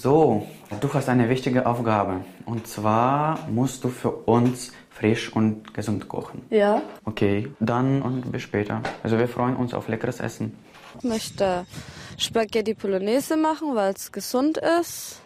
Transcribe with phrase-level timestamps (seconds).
[0.00, 0.46] So,
[0.80, 2.20] du hast eine wichtige Aufgabe.
[2.46, 6.42] Und zwar musst du für uns frisch und gesund kochen.
[6.50, 8.80] Ja, Okay, dann und bis später.
[9.02, 10.56] Also wir freuen uns auf leckeres Essen.
[10.98, 11.66] ich möchte
[12.16, 15.20] Spaghetti Bolognese machen, weil es gesund ist.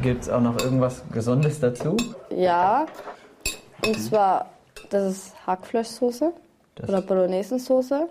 [0.00, 1.96] Gibt es auch noch irgendwas Gesundes dazu?
[2.30, 2.86] Ja,
[3.84, 4.50] und zwar,
[4.90, 6.32] das ist Hackfleischsoße
[6.86, 8.08] oder Bolognesensoße.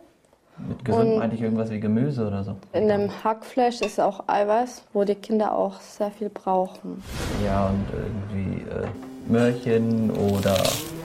[0.57, 2.55] Mit gesund und- meinte ich irgendwas wie Gemüse oder so.
[2.73, 7.01] In dem Hackfleisch ist auch Eiweiß, wo die Kinder auch sehr viel brauchen.
[7.43, 8.87] Ja, und irgendwie äh,
[9.27, 10.55] Möhrchen oder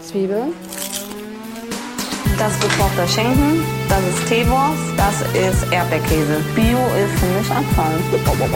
[0.03, 0.53] Zwiebeln,
[2.39, 6.37] Das ist gekochter Schinken, das ist Teewurst, das ist Erdbeerkäse.
[6.55, 7.99] Bio ist für mich Abfall.
[8.25, 8.49] Kau, kau,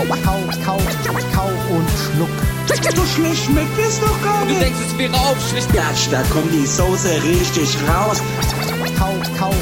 [1.34, 2.31] kau und schluck.
[2.80, 4.56] So schlecht schmeckt es doch gar nicht.
[4.56, 5.72] Du denkst, es wäre aufschlicht.
[5.74, 8.22] Gatsch, da kommt die Soße richtig raus.
[8.98, 9.54] Kau, kau,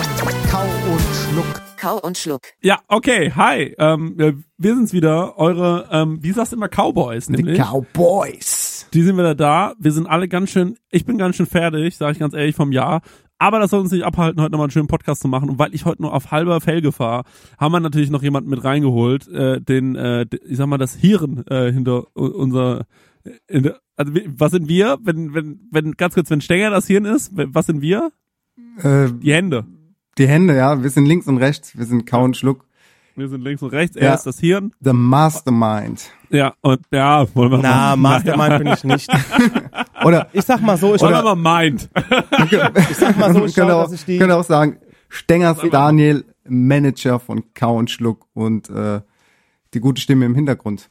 [0.50, 1.62] kau und schluck.
[1.77, 2.42] Kau und Schluck.
[2.61, 3.75] Ja, okay, hi.
[3.78, 5.38] Ähm, wir sind's wieder.
[5.38, 7.58] Eure, ähm, wie sagst du immer, Cowboys, Die nämlich.
[7.58, 8.86] Cowboys.
[8.92, 9.72] Die sind wieder da.
[9.78, 12.70] Wir sind alle ganz schön, ich bin ganz schön fertig, sage ich ganz ehrlich, vom
[12.70, 13.00] Jahr.
[13.41, 15.49] Aber das soll uns nicht abhalten, heute nochmal einen schönen Podcast zu machen.
[15.49, 17.25] Und weil ich heute nur auf halber Felge fahre,
[17.59, 21.43] haben wir natürlich noch jemanden mit reingeholt, äh, den, äh, ich sag mal, das Hirn
[21.49, 22.87] äh, hinter unser,
[23.25, 24.99] äh, in der, also was sind wir?
[25.03, 28.13] Wenn, wenn, wenn, ganz kurz, wenn Stenger das Hirn ist, was sind wir?
[28.83, 29.65] Äh, Die Hände.
[30.19, 32.67] die Hände, ja, wir sind links und rechts, wir sind Kau und Schluck.
[33.21, 34.15] Wir sind links und rechts, er Ja.
[34.15, 34.73] ist das Hirn.
[34.81, 36.11] The Mastermind.
[36.31, 37.97] Ja, und ja, wollen wir Na, mal.
[38.25, 39.11] Mastermind bin ich nicht.
[40.07, 41.91] Oder, Ich sag mal so, ich, Wollen wir mal meint.
[42.91, 44.78] ich sag mal so, ich schau, könnte auch, dass ich die, könnte auch sagen,
[45.11, 49.03] Stengers Daniel, Manager von Kau und Schluck und äh,
[49.75, 50.89] die gute Stimme im Hintergrund.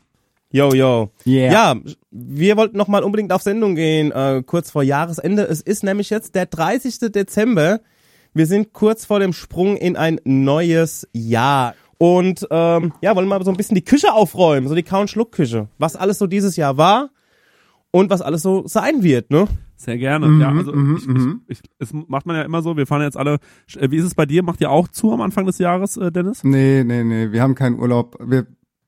[0.52, 1.09] Yo, yo.
[1.26, 1.52] Yeah.
[1.52, 1.76] Ja,
[2.12, 5.46] wir wollten noch mal unbedingt auf Sendung gehen, äh, kurz vor Jahresende.
[5.46, 7.12] Es ist nämlich jetzt der 30.
[7.12, 7.80] Dezember.
[8.36, 11.74] Wir sind kurz vor dem Sprung in ein neues Jahr.
[12.00, 15.68] Und ähm, ja, wollen mal so ein bisschen die Küche aufräumen, so die Kau-und-Schluck-Küche.
[15.78, 17.10] Was alles so dieses Jahr war
[17.92, 19.48] und was alles so sein wird, ne?
[19.76, 20.28] Sehr gerne.
[20.28, 21.42] Mhm, ja, also mhm, ich, mhm.
[21.48, 22.78] ich, ich, es macht man ja immer so.
[22.78, 23.40] Wir fahren jetzt alle.
[23.76, 24.44] äh, Wie ist es bei dir?
[24.44, 26.44] Macht ihr auch zu am Anfang des Jahres, äh, Dennis?
[26.44, 28.18] Nee, nee, nee, wir haben keinen Urlaub.
[28.26, 28.48] Wir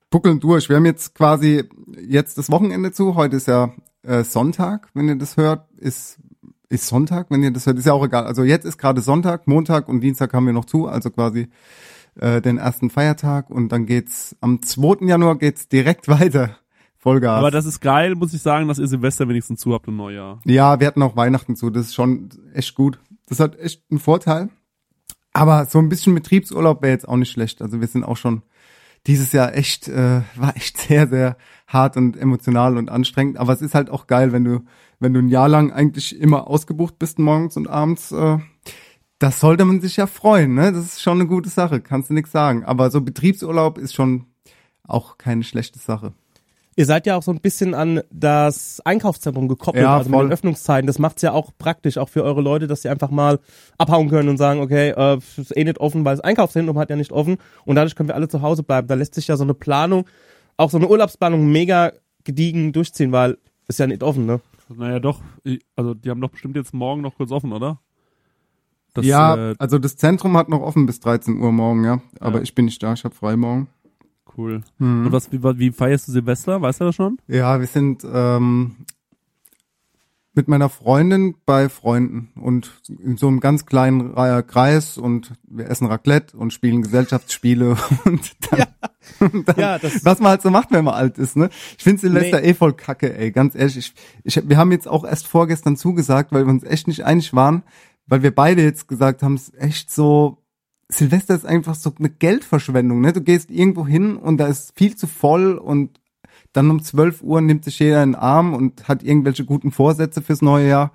[0.09, 0.69] buckeln durch.
[0.69, 1.63] Wir haben jetzt quasi
[1.97, 3.15] jetzt das Wochenende zu.
[3.15, 3.73] Heute ist ja
[4.03, 5.67] äh, Sonntag, wenn ihr das hört.
[5.77, 6.19] Ist,
[6.69, 7.77] ist Sonntag, wenn ihr das hört.
[7.77, 8.25] Ist ja auch egal.
[8.25, 10.87] Also jetzt ist gerade Sonntag, Montag und Dienstag haben wir noch zu.
[10.87, 11.49] Also quasi
[12.19, 13.49] äh, den ersten Feiertag.
[13.49, 15.05] Und dann geht's am 2.
[15.07, 16.57] Januar geht's direkt weiter.
[16.97, 17.39] Vollgas.
[17.39, 20.39] Aber das ist geil, muss ich sagen, dass ihr Silvester wenigstens zu habt im Neujahr.
[20.45, 21.71] Ja, wir hatten auch Weihnachten zu.
[21.71, 22.99] Das ist schon echt gut.
[23.27, 24.49] Das hat echt einen Vorteil.
[25.33, 27.61] Aber so ein bisschen Betriebsurlaub wäre jetzt auch nicht schlecht.
[27.63, 28.43] Also wir sind auch schon
[29.07, 33.37] dieses Jahr echt, äh, war echt sehr, sehr hart und emotional und anstrengend.
[33.37, 34.59] Aber es ist halt auch geil, wenn du,
[34.99, 38.11] wenn du ein Jahr lang eigentlich immer ausgebucht bist morgens und abends.
[38.11, 38.37] Äh,
[39.21, 40.71] das sollte man sich ja freuen, ne?
[40.71, 42.65] Das ist schon eine gute Sache, kannst du nichts sagen.
[42.65, 44.25] Aber so Betriebsurlaub ist schon
[44.87, 46.13] auch keine schlechte Sache.
[46.75, 50.25] Ihr seid ja auch so ein bisschen an das Einkaufszentrum gekoppelt, Ja, also mit voll.
[50.27, 50.87] den Öffnungszeiten.
[50.87, 53.39] Das macht's ja auch praktisch, auch für eure Leute, dass sie einfach mal
[53.77, 56.95] abhauen können und sagen, okay, äh, ist eh nicht offen, weil das Einkaufszentrum hat ja
[56.95, 58.87] nicht offen und dadurch können wir alle zu Hause bleiben.
[58.87, 60.05] Da lässt sich ja so eine Planung,
[60.57, 61.91] auch so eine Urlaubsplanung mega
[62.23, 64.41] gediegen durchziehen, weil ist ja nicht offen, ne?
[64.73, 65.21] Naja, doch.
[65.75, 67.79] Also die haben doch bestimmt jetzt morgen noch kurz offen, oder?
[68.93, 72.01] Das, ja, äh, also das Zentrum hat noch offen bis 13 Uhr morgen, ja.
[72.19, 72.43] Aber Ja.
[72.43, 73.67] ich bin nicht da, ich habe frei morgen.
[74.37, 74.61] cool.
[74.79, 75.05] Mhm.
[75.07, 76.61] Und was, wie, wie feierst du Silvester?
[76.61, 77.17] Weißt du das schon?
[77.27, 78.75] Ja, wir sind ähm,
[80.33, 85.69] mit meiner Freundin bei Freunden und in so einem ganz kleinen Re- Kreis und wir
[85.69, 87.71] essen Raclette und spielen Gesellschaftsspiele
[88.05, 88.65] und dann,
[89.19, 91.49] und dann Ja, das- was man halt so macht, wenn man alt ist, ne?
[91.77, 92.47] Ich finde Silvester Nee.
[92.49, 93.77] eh voll kacke, ey, ganz ehrlich.
[93.77, 93.93] Ich,
[94.37, 97.63] ich, wir haben jetzt auch erst vorgestern zugesagt, weil wir uns echt nicht einig waren,
[98.11, 100.37] weil wir beide jetzt gesagt haben, es ist echt so,
[100.89, 103.13] Silvester ist einfach so eine Geldverschwendung, ne?
[103.13, 106.01] Du gehst irgendwo hin und da ist viel zu voll und
[106.51, 110.21] dann um 12 Uhr nimmt sich jeder in den Arm und hat irgendwelche guten Vorsätze
[110.21, 110.91] fürs neue Jahr.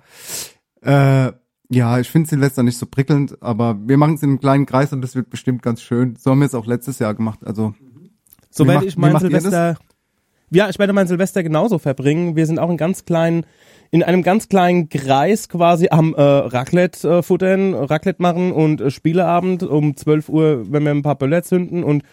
[0.81, 1.31] Äh,
[1.69, 4.93] ja, ich finde Silvester nicht so prickelnd, aber wir machen es in einem kleinen Kreis
[4.93, 6.15] und das wird bestimmt ganz schön.
[6.17, 7.39] So haben wir es auch letztes Jahr gemacht.
[7.45, 7.73] Also
[8.51, 9.19] So Wie werde macht- ich mein?
[9.19, 9.77] Silvester.
[10.49, 12.35] Ja, ich werde mein Silvester genauso verbringen.
[12.37, 13.45] Wir sind auch in ganz kleinen,
[13.91, 18.91] in einem ganz kleinen Kreis quasi am äh, Raclette äh, futtern, Raclette machen und äh,
[18.91, 22.03] Spieleabend um 12 Uhr, wenn wir ein paar Böller zünden und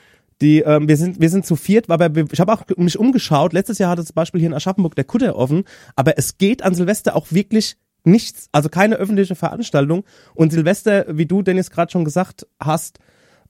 [0.41, 3.53] Die, ähm, wir sind, wir sind zu viert, aber wir, ich habe auch mich umgeschaut.
[3.53, 5.63] Letztes Jahr hatte zum Beispiel hier in Aschaffenburg der Kutter offen,
[5.95, 10.05] aber es geht an Silvester auch wirklich nichts, also keine öffentliche Veranstaltung.
[10.35, 12.99] Und Silvester, wie du, Dennis, gerade schon gesagt hast,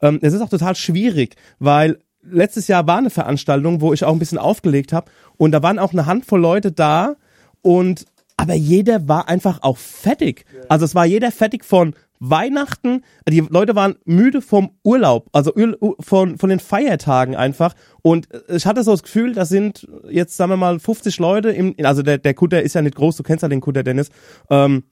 [0.01, 4.13] ähm, es ist auch total schwierig, weil letztes Jahr war eine Veranstaltung, wo ich auch
[4.13, 7.17] ein bisschen aufgelegt habe und da waren auch eine Handvoll Leute da
[7.63, 10.45] und aber jeder war einfach auch fertig.
[10.69, 15.53] Also es war jeder fertig von Weihnachten, die Leute waren müde vom Urlaub, also
[16.01, 17.75] von, von den Feiertagen einfach.
[18.03, 21.75] Und ich hatte so das Gefühl, da sind jetzt, sagen wir mal, 50 Leute im,
[21.83, 24.09] also der, der Kutter ist ja nicht groß, du kennst ja den Kutter, Dennis.
[24.49, 24.85] Ähm,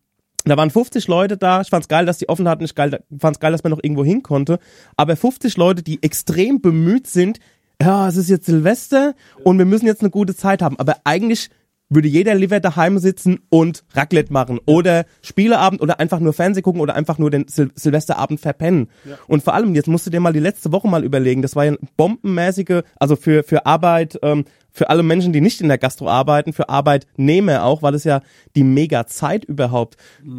[0.44, 1.60] da waren 50 Leute da.
[1.60, 2.64] Ich fand's geil, dass die offen hatten.
[2.64, 4.58] Ich geil, fand's geil, dass man noch irgendwo hin konnte.
[4.96, 7.38] Aber 50 Leute, die extrem bemüht sind.
[7.80, 9.14] Ja, es ist jetzt Silvester
[9.44, 10.78] und wir müssen jetzt eine gute Zeit haben.
[10.78, 11.50] Aber eigentlich
[11.94, 16.80] würde jeder lieber daheim sitzen und Raclette machen oder Spieleabend oder einfach nur Fernseh gucken
[16.80, 18.88] oder einfach nur den Sil Silvesterabend verpennen.
[19.26, 21.64] Und vor allem, jetzt musst du dir mal die letzte Woche mal überlegen, das war
[21.64, 26.08] ja bombenmäßige, also für, für Arbeit, ähm, für alle Menschen, die nicht in der Gastro
[26.08, 28.22] arbeiten, für Arbeitnehmer auch, weil es ja
[28.56, 29.96] die mega Zeit überhaupt.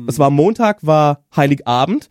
[0.08, 2.10] Es war Montag, war Heiligabend.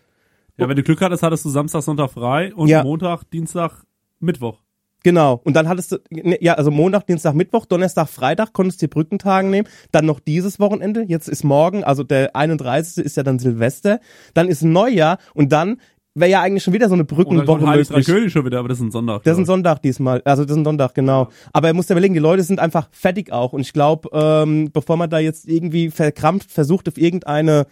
[0.56, 2.84] Ja, wenn du Glück hattest, hattest du Samstag, Sonntag frei und Ja.
[2.84, 3.82] Montag, Dienstag,
[4.20, 4.61] Mittwoch.
[5.04, 5.40] Genau.
[5.44, 8.90] Und dann hattest du, ne, ja, also Montag, Dienstag, Mittwoch, Donnerstag, Freitag konntest du die
[8.90, 9.68] Brückentagen nehmen.
[9.90, 11.04] Dann noch dieses Wochenende.
[11.06, 13.04] Jetzt ist morgen, also der 31.
[13.04, 14.00] ist ja dann Silvester.
[14.34, 15.78] Dann ist Neujahr und dann
[16.14, 18.06] wäre ja eigentlich schon wieder so eine Brückenwoche möglich.
[18.06, 19.22] König schon wieder, aber das ist ein Sonntag.
[19.24, 20.22] Das ist ein Sonntag diesmal.
[20.24, 21.28] Also das ist ein Sonntag, genau.
[21.52, 23.52] Aber er muss ja überlegen, die Leute sind einfach fertig auch.
[23.52, 27.66] Und ich glaube, ähm, bevor man da jetzt irgendwie verkrampft versucht, auf irgendeine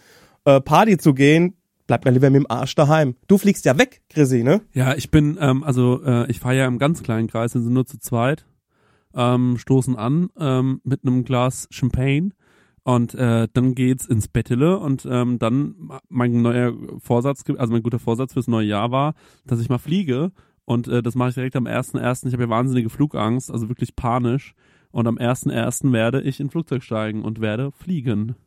[0.45, 1.55] äh, Party zu gehen,
[1.91, 3.15] bleibt man lieber mit dem Arsch daheim.
[3.27, 4.61] Du fliegst ja weg, Chrissy, ne?
[4.71, 7.85] Ja, ich bin, ähm, also äh, ich fahre ja im ganz kleinen Kreis, sind nur
[7.85, 8.45] zu zweit,
[9.13, 12.29] ähm, stoßen an ähm, mit einem Glas Champagne
[12.83, 17.99] und äh, dann geht's ins Bettele und ähm, dann mein neuer Vorsatz, also mein guter
[17.99, 19.13] Vorsatz fürs neue Jahr war,
[19.45, 20.31] dass ich mal fliege
[20.63, 22.25] und äh, das mache ich direkt am 1.1.
[22.25, 24.55] Ich habe ja wahnsinnige Flugangst, also wirklich panisch
[24.91, 25.91] und am 1.1.
[25.91, 28.37] werde ich in Flugzeug steigen und werde fliegen.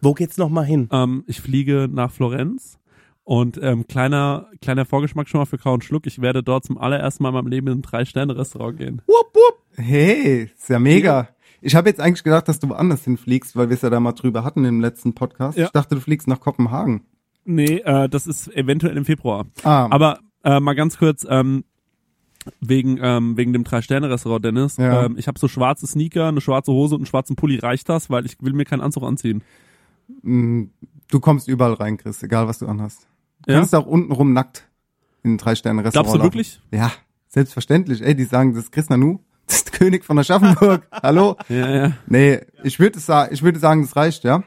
[0.00, 0.88] Wo geht's noch mal hin?
[0.92, 2.78] Ähm, ich fliege nach Florenz
[3.24, 6.06] und ähm, kleiner kleiner Vorgeschmack schon mal für Kau und Schluck.
[6.06, 9.02] Ich werde dort zum allerersten Mal in meinem Leben in ein Drei-Sterne-Restaurant gehen.
[9.06, 9.58] Wupp, wupp.
[9.76, 11.28] Hey, ist ja mega.
[11.60, 14.12] Ich habe jetzt eigentlich gedacht, dass du woanders hinfliegst, weil wir es ja da mal
[14.12, 15.58] drüber hatten im letzten Podcast.
[15.58, 15.66] Ja.
[15.66, 17.02] Ich dachte, du fliegst nach Kopenhagen.
[17.44, 19.46] Nee, äh, das ist eventuell im Februar.
[19.64, 21.64] Ah, Aber äh, mal ganz kurz, ähm,
[22.60, 24.76] wegen, ähm, wegen dem Drei-Sterne-Restaurant, Dennis.
[24.76, 25.04] Ja.
[25.04, 27.58] Ähm, ich habe so schwarze Sneaker, eine schwarze Hose und einen schwarzen Pulli.
[27.58, 28.08] Reicht das?
[28.10, 29.42] Weil ich will mir keinen Anzug anziehen.
[30.22, 30.68] Mh,
[31.10, 33.06] du kommst überall rein, Chris, egal was du anhast.
[33.46, 33.58] Du Ja?
[33.58, 34.68] kannst auch untenrum nackt
[35.22, 36.60] in ein Drei-Sterne-Restaurant Glaubst du wirklich?
[36.70, 36.92] Ja,
[37.28, 38.02] selbstverständlich.
[38.02, 40.86] Ey, die sagen, das ist Chris Nanu, das ist König von Aschaffenburg.
[40.92, 41.36] Hallo?
[41.48, 41.92] Ja, ja.
[42.06, 44.42] Nee, ich würde sagen, ich würde sagen, das reicht, ja.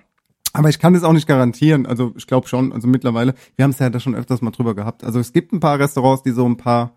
[0.54, 1.86] Aber ich kann das auch nicht garantieren.
[1.86, 4.76] Also ich glaube schon, also mittlerweile, wir haben es ja da schon öfters mal drüber
[4.76, 5.04] gehabt.
[5.06, 6.92] Also es gibt ein paar Restaurants, die so ein paar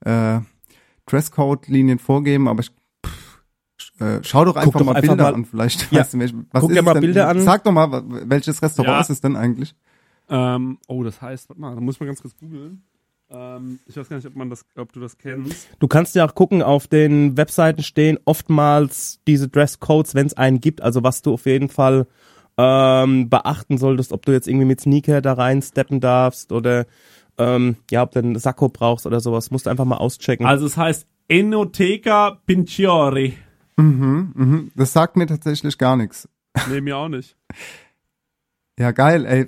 [0.00, 0.40] äh,
[1.06, 2.70] Dresscode-Linien vorgeben, aber ich
[4.00, 6.00] äh, schau doch einfach doch mal einfach Bilder mal- an, vielleicht Ja.
[6.00, 7.00] weißt du, was Guck ist dir mal denn?
[7.02, 7.40] Bilder an.
[7.40, 9.00] Sag doch mal, welches Restaurant Ja.
[9.00, 9.74] ist es denn eigentlich?
[10.30, 12.82] Ähm, oh, das heißt, warte mal, da muss mal ganz kurz googeln.
[13.30, 15.68] Ähm, ich weiß gar nicht, ob man das, ob du das kennst.
[15.78, 20.60] Du kannst ja auch gucken, auf den Webseiten stehen oftmals diese Dresscodes, wenn es einen
[20.60, 22.06] gibt, also was du auf jeden Fall
[22.56, 26.86] ähm, beachten solltest, ob du jetzt irgendwie mit Sneaker da reinsteppen darfst oder
[27.36, 30.44] ähm, ja, ob du einen Sakko brauchst oder sowas, musst du einfach mal auschecken.
[30.46, 33.34] Also es heißt Enoteca Pinciori.
[33.78, 34.70] Mhm, mhm.
[34.74, 36.28] Das sagt mir tatsächlich gar nichts.
[36.68, 37.36] Nee, mir auch nicht.
[38.78, 39.46] Ja, geil, ey.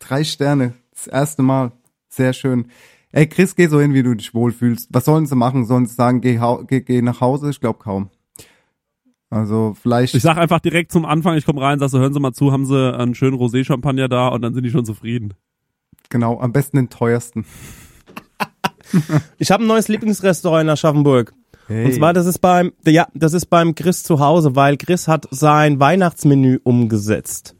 [0.00, 0.74] Drei Sterne.
[0.92, 1.72] Das erste Mal.
[2.10, 2.66] Sehr schön.
[3.10, 4.88] Ey, Chris, geh so hin, wie du dich wohlfühlst.
[4.92, 5.64] Was sollen sie machen?
[5.64, 7.48] Sollen sie sagen, geh, geh, geh nach Hause?
[7.48, 8.10] Ich glaube kaum.
[9.30, 10.14] Also vielleicht.
[10.14, 12.52] Ich sag einfach direkt zum Anfang, ich komme rein, sag so, hören Sie mal zu,
[12.52, 15.32] haben Sie einen schönen Rosé-Champagner da und dann sind die schon zufrieden.
[16.10, 17.46] genau, am besten den teuersten.
[19.38, 21.32] Ich habe ein neues Lieblingsrestaurant in Aschaffenburg.
[21.68, 21.86] Hey.
[21.86, 25.26] Und zwar, das ist beim, ja, das ist beim Chris zu Hause, weil Chris hat
[25.30, 27.54] sein Weihnachtsmenü umgesetzt.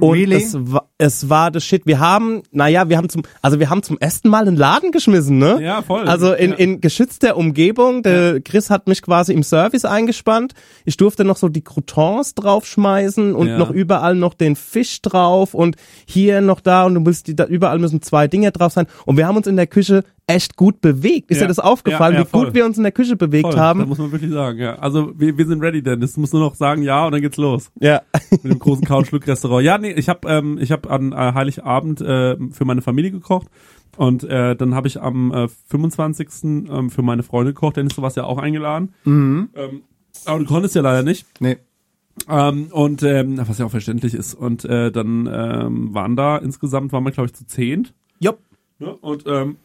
[0.00, 0.36] Und Really?
[0.42, 1.86] es, war, es war das Shit.
[1.86, 5.38] Wir haben, naja, wir haben zum, also wir haben zum ersten Mal einen Laden geschmissen,
[5.38, 5.62] ne?
[5.62, 6.08] Ja, voll.
[6.08, 6.56] Also in, Ja.
[6.56, 8.02] in geschützter Umgebung.
[8.02, 10.54] Der Chris hat mich quasi im Service eingespannt.
[10.84, 13.56] Ich durfte noch so die Croutons draufschmeißen und Ja.
[13.56, 15.76] noch überall noch den Fisch drauf und
[16.06, 18.86] hier noch da und du musst die, da überall müssen zwei Dinge drauf sein.
[19.06, 21.30] Und wir haben uns in der Küche echt gut bewegt.
[21.30, 21.44] Ist Ja.
[21.44, 23.80] dir das aufgefallen, Ja, ja, wie gut wir uns in der Küche bewegt Voll, haben?
[23.80, 24.76] Da muss man wirklich sagen, ja.
[24.76, 26.14] Also wir, wir sind ready, Dennis.
[26.14, 27.70] Du musst nur noch sagen ja und dann geht's los.
[27.80, 28.02] Ja.
[28.30, 29.64] Mit dem großen Couch-Schluck-Restaurant.
[29.64, 33.48] Ja, nee, ich habe ähm, ich hab an äh, Heiligabend äh, für meine Familie gekocht
[33.96, 36.28] und äh, dann habe ich am äh, 25.
[36.44, 37.76] Ähm, für meine Freunde gekocht.
[37.76, 38.94] Dennis, du warst ja auch eingeladen.
[39.04, 39.50] Mhm.
[39.54, 39.82] Ähm,
[40.24, 41.26] aber du konntest ja leider nicht.
[41.40, 41.58] Nee.
[42.28, 44.34] Ähm, und ähm, was ja auch verständlich ist.
[44.34, 47.92] Und äh, dann ähm, waren da insgesamt, waren wir glaube ich zu zehnt.
[48.20, 48.38] Jupp.
[48.78, 48.94] Ne?
[48.96, 49.56] Und ähm,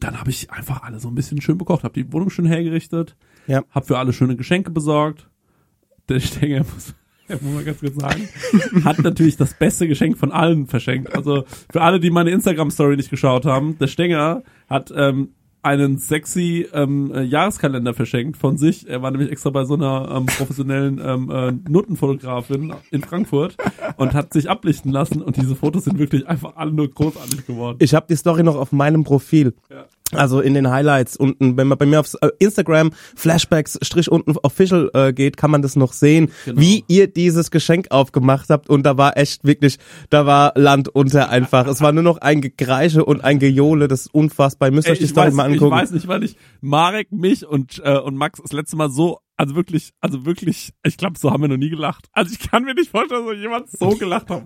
[0.00, 3.16] dann habe ich einfach alle so ein bisschen schön bekocht, habe die Wohnung schön hergerichtet,
[3.46, 3.62] Ja.
[3.70, 5.28] habe für alle schöne Geschenke besorgt.
[6.08, 6.94] Der Stenger muss,
[7.42, 8.28] muss man ganz kurz sagen,
[8.84, 11.14] hat natürlich das beste Geschenk von allen verschenkt.
[11.14, 15.30] Also für alle, die meine Instagram-Story nicht geschaut haben, der Stenger hat ähm,
[15.64, 18.88] einen sexy ähm, äh, Jahreskalender verschenkt von sich.
[18.88, 23.56] Er war nämlich extra bei so einer ähm, professionellen ähm, äh, Notenfotografin in Frankfurt
[23.96, 27.78] und hat sich ablichten lassen und diese Fotos sind wirklich einfach alle nur großartig geworden.
[27.80, 29.54] Ich habe die Story noch auf meinem Profil.
[29.70, 29.86] Ja.
[30.16, 34.90] Also in den Highlights unten, wenn man bei mir auf Instagram Flashbacks Strich unten official
[34.94, 36.60] äh, geht, kann man das noch sehen, Genau.
[36.60, 39.78] wie ihr dieses Geschenk aufgemacht habt und da war echt wirklich,
[40.10, 41.66] da war Land unter einfach.
[41.66, 44.68] Es war nur noch ein Gekreische und ein Gejohle, das ist unfassbar.
[44.68, 45.70] Ihr müsst Ey, euch die ich, Story weiß, mal ich angucken.
[45.76, 49.56] weiß nicht, weil ich Marek, mich und, äh, und Max das letzte Mal so, also
[49.56, 52.06] wirklich, also wirklich, ich glaube, so haben wir noch nie gelacht.
[52.12, 54.44] Also ich kann mir nicht vorstellen, dass jemand so gelacht hat.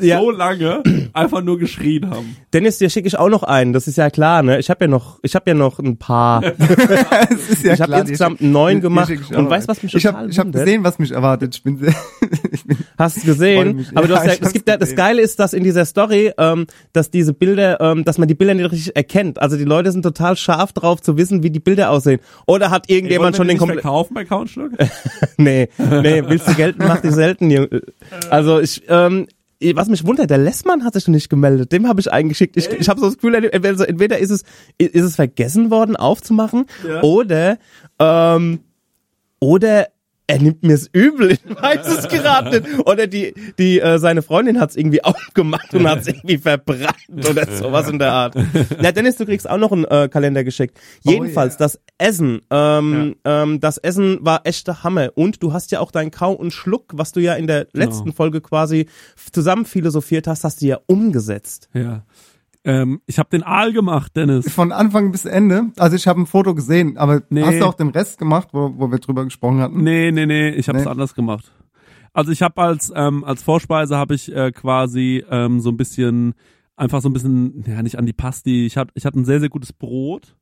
[0.00, 0.20] Ja.
[0.20, 0.82] So lange
[1.14, 2.36] einfach nur geschrien haben.
[2.52, 4.58] Dennis, dir schicke ich auch noch einen, das ist ja klar, ne?
[4.58, 6.42] Ich habe ja noch, ich habe ja noch ein paar.
[7.30, 9.10] Es ist ja Ich hab klar, insgesamt neun gemacht.
[9.34, 11.54] Und weißt, was mich Ich habe ich hab gesehen, was mich erwartet.
[11.54, 11.94] Ich bin sehr,
[12.52, 13.76] ich bin Hast gesehen?
[13.76, 13.96] mich.
[13.96, 14.94] Aber du hast ja, es gibt ja, das.
[14.94, 18.54] Geile ist, dass in dieser Story, ähm, dass diese Bilder, ähm, dass man die Bilder
[18.54, 19.40] nicht richtig erkennt.
[19.40, 22.20] Also die Leute sind total scharf drauf zu wissen, wie die Bilder aussehen.
[22.46, 24.72] Oder hat irgendjemand schon den komplett kompletten, kaufen bei Couchschluck?
[25.36, 27.82] nee, nee, willst du gelten, mach dich selten, Junge.
[28.30, 29.26] Also ich, ähm,
[29.74, 31.72] was mich wundert, der Lessmann hat sich noch nicht gemeldet.
[31.72, 32.56] Dem habe ich eingeschickt.
[32.56, 34.42] Ich, ich habe so das Gefühl, entweder, also entweder ist es
[34.78, 37.02] ist es vergessen worden aufzumachen Ja.
[37.02, 37.58] oder
[37.98, 38.60] ähm,
[39.38, 39.88] oder
[40.32, 42.86] er nimmt mir's übel, ich weiß es gerade nicht.
[42.86, 47.88] Oder die, die, äh, seine Freundin hat's irgendwie aufgemacht und hat's irgendwie verbrannt oder sowas
[47.88, 48.34] in der Art.
[48.80, 50.78] Ja, Dennis, du kriegst auch noch einen äh, Kalender geschickt.
[51.02, 51.58] Jedenfalls, yeah.
[51.58, 55.10] das Essen, ähm, ähm, das Essen war echter Hammer.
[55.14, 58.12] Und du hast ja auch dein Kau und Schluck, was du ja in der letzten
[58.12, 58.86] Folge quasi
[59.32, 61.68] zusammen philosophiert hast, hast du ja umgesetzt.
[61.74, 62.04] Ja.
[62.64, 64.52] Ähm, ich habe den Aal gemacht, Dennis.
[64.52, 65.70] von Anfang bis Ende.
[65.78, 67.42] Also ich habe ein Foto gesehen, aber Nee.
[67.42, 69.82] hast du auch den Rest gemacht, wo, wo wir drüber gesprochen hatten?
[69.82, 70.90] Nee, nee, nee, ich habe es Nee.
[70.90, 71.52] anders gemacht.
[72.12, 76.34] Also ich habe als ähm, als Vorspeise habe ich äh, quasi ähm, so ein bisschen
[76.76, 78.66] einfach so ein bisschen ja nicht an die Pasti.
[78.66, 80.36] Ich hatte ich hatte ein sehr sehr gutes Brot,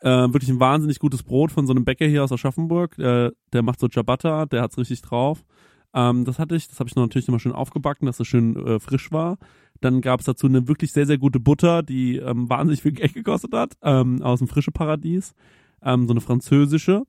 [0.00, 2.98] äh, wirklich ein wahnsinnig gutes Brot von so einem Bäcker hier aus Aschaffenburg.
[2.98, 5.44] Äh, der macht so Ciabatta, der hat's richtig drauf.
[5.94, 8.56] Ähm, das hatte ich, das habe ich noch natürlich nochmal schön aufgebacken, dass es schön
[8.56, 9.36] äh, frisch war.
[9.86, 13.52] Dann gab's dazu eine wirklich sehr sehr gute Butter, die ähm, wahnsinnig viel Geld gekostet
[13.52, 15.34] hat, ähm, aus dem frische Paradies,
[15.82, 17.04] ähm, so eine französische.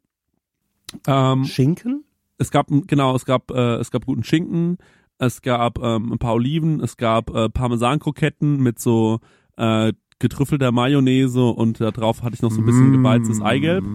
[1.05, 2.05] Ähm, Schinken?
[2.37, 4.77] es gab genau, es gab äh, es gab guten Schinken,
[5.17, 9.19] es gab ähm, ein paar Oliven, es gab äh, Parmesankroketten mit so
[9.57, 13.85] äh, getrüffelter Mayonnaise und da drauf hatte ich noch so ein bisschen gebeiztes Eigelb.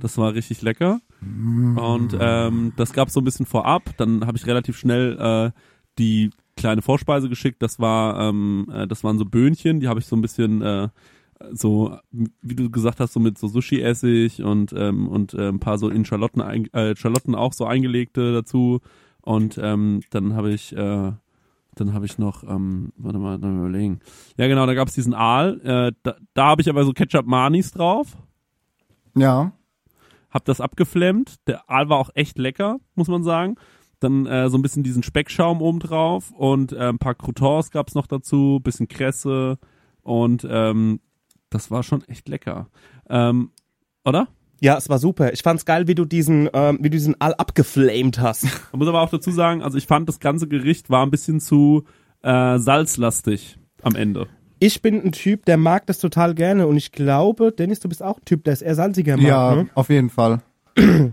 [0.00, 1.00] Das war richtig lecker.
[1.20, 3.96] Und ähm, das gab so ein bisschen vorab.
[3.96, 5.50] Dann habe ich relativ schnell äh,
[5.98, 7.62] die kleine Vorspeise geschickt.
[7.62, 10.88] Das war ähm, äh, das waren so Böhnchen, die habe ich so ein bisschen äh,
[11.50, 15.78] so, wie du gesagt hast, so mit so Sushi-Essig und, ähm, und äh, ein paar
[15.78, 16.40] so in Schalotten,
[16.72, 18.80] äh, Schalotten auch so eingelegte dazu.
[19.22, 21.12] Und ähm, dann habe ich, äh,
[21.74, 24.00] dann habe ich noch, ähm, warte mal, dann überlegen.
[24.36, 25.60] Ja, genau, da gab es diesen Aal.
[25.62, 28.16] Äh, da da habe ich aber so Ketchup-Manis drauf.
[29.16, 29.52] Ja.
[30.30, 31.36] Hab das abgeflemmt.
[31.46, 33.56] Der Aal war auch echt lecker, muss man sagen.
[34.02, 37.94] Dann äh, so ein bisschen diesen Speckschaum oben drauf und äh, ein paar Croutons gab's
[37.94, 39.58] noch dazu, bisschen Kresse
[40.02, 41.00] und ähm,
[41.50, 42.68] das war schon echt lecker.
[43.08, 43.50] Ähm,
[44.04, 44.28] oder?
[44.60, 45.32] Ja, es war super.
[45.32, 48.44] Ich fand's geil, wie du diesen, ähm, wie du diesen All abgeflamed hast.
[48.72, 51.40] Man muss aber auch dazu sagen, also ich fand das ganze Gericht war ein bisschen
[51.40, 51.84] zu
[52.22, 54.28] äh, salzlastig am Ende.
[54.60, 58.02] Ich bin ein Typ, der mag das total gerne und ich glaube, Dennis, du bist
[58.02, 59.26] auch ein Typ, der es eher salziger mag.
[59.26, 59.68] Ja, Ne?
[59.74, 60.40] auf jeden Fall.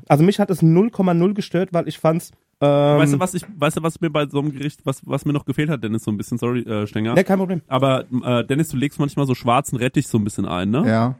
[0.07, 2.31] Also mich hat es 0,0 gestört, weil ich fand's.
[2.61, 5.23] Ähm, weißt du, was ich, weißt du, was mir bei so einem Gericht, was, was
[5.25, 7.13] mir noch gefehlt hat, Dennis, so ein bisschen, sorry, äh, Stenger.
[7.15, 7.61] Ne, kein Problem.
[7.67, 10.83] Aber äh, Dennis, du legst manchmal so schwarzen Rettich so ein bisschen ein, ne?
[10.87, 11.15] Ja.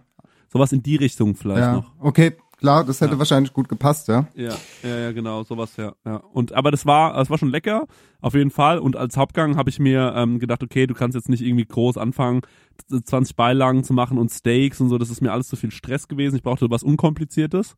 [0.52, 1.74] Sowas in die Richtung vielleicht Ja.
[1.76, 1.94] noch.
[2.00, 4.28] Okay, klar, das hätte wahrscheinlich gut gepasst, ja.
[4.36, 4.54] Ja,
[4.84, 6.18] ja, ja, genau, sowas, ja, ja.
[6.34, 7.86] Und aber das war, das war schon lecker,
[8.20, 8.80] auf jeden Fall.
[8.80, 11.98] Und als Hauptgang habe ich mir ähm, gedacht, okay, du kannst jetzt nicht irgendwie groß
[11.98, 12.42] anfangen,
[12.90, 14.98] 20 Beilagen zu machen und Steaks und so.
[14.98, 16.36] Das ist mir alles zu viel Stress gewesen.
[16.36, 17.76] Ich brauchte was Unkompliziertes.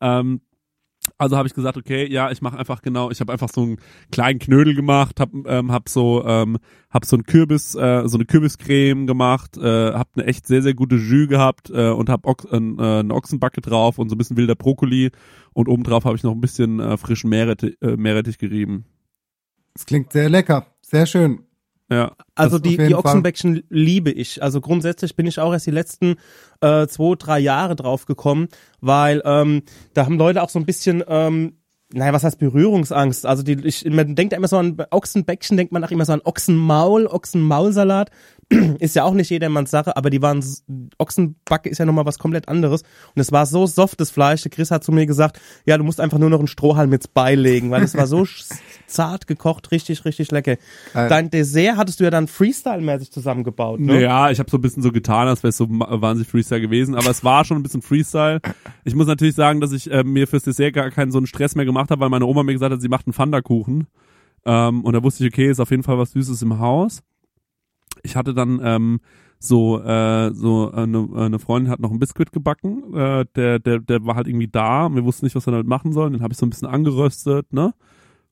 [0.00, 0.40] Ähm,
[1.18, 3.76] also habe ich gesagt, okay, ja, ich mache einfach genau, ich habe einfach so einen
[4.10, 6.58] kleinen Knödel gemacht, hab, ähm, hab so ähm,
[6.90, 10.74] hab so ein Kürbis, äh, so eine Kürbiscreme gemacht, äh, hab eine echt sehr sehr
[10.74, 14.36] gute Jus gehabt äh, und hab Ox äh, eine Ochsenbacke drauf und so ein bisschen
[14.36, 15.10] wilder Brokkoli
[15.52, 18.84] und obendrauf habe ich noch ein bisschen äh, frischen Meerrettich, äh, Meerrettich gerieben.
[19.74, 20.66] Es klingt sehr lecker.
[20.82, 21.40] Sehr schön.
[21.92, 22.94] Ja, Also die, die Fall.
[22.94, 24.42] Ochsenbäckchen liebe ich.
[24.42, 26.16] Also grundsätzlich bin ich auch erst die letzten
[26.60, 28.48] äh, zwei, drei Jahre drauf gekommen,
[28.80, 29.62] weil ähm,
[29.94, 31.58] da haben Leute auch so ein bisschen, ähm,
[31.92, 33.26] naja, was heißt Berührungsangst?
[33.26, 36.22] Also die, ich, man denkt immer so an Ochsenbäckchen, denkt man auch immer so an
[36.24, 38.10] Ochsenmaul, Ochsenmaulsalat.
[38.78, 40.64] ist ja auch nicht jedermanns Sache, aber die waren, s-
[40.98, 42.82] Ochsenbacke ist ja nochmal was komplett anderes.
[43.14, 44.42] Und es war so softes Fleisch.
[44.42, 47.14] Der Chris hat zu mir gesagt, ja, du musst einfach nur noch einen Strohhalm mit
[47.14, 48.26] beilegen, weil es war so
[48.86, 50.56] zart gekocht, richtig, richtig lecker.
[50.92, 51.08] Geil.
[51.08, 54.00] Dein Dessert hattest du ja dann Freestyle-mäßig zusammengebaut, ne?
[54.02, 56.94] Ja, ich habe so ein bisschen so getan, als wäre es so wahnsinnig Freestyle gewesen,
[56.94, 58.40] aber es war schon ein bisschen Freestyle.
[58.84, 61.54] Ich muss natürlich sagen, dass ich äh, mir fürs Dessert gar keinen so einen Stress
[61.54, 63.86] mehr gemacht habe, weil meine Oma mir gesagt hat, sie macht einen Pfannkuchen.
[64.44, 67.02] Ähm, und da wusste ich, okay, ist auf jeden Fall was Süßes im Haus.
[68.02, 69.00] Ich hatte dann ähm,
[69.38, 74.04] so äh, so eine, eine Freundin hat noch einen Biskuit gebacken, äh, der der der
[74.06, 76.12] war halt irgendwie da, und wir wussten nicht, was wir damit machen sollen.
[76.12, 77.74] Den habe ich so ein bisschen angeröstet, ne?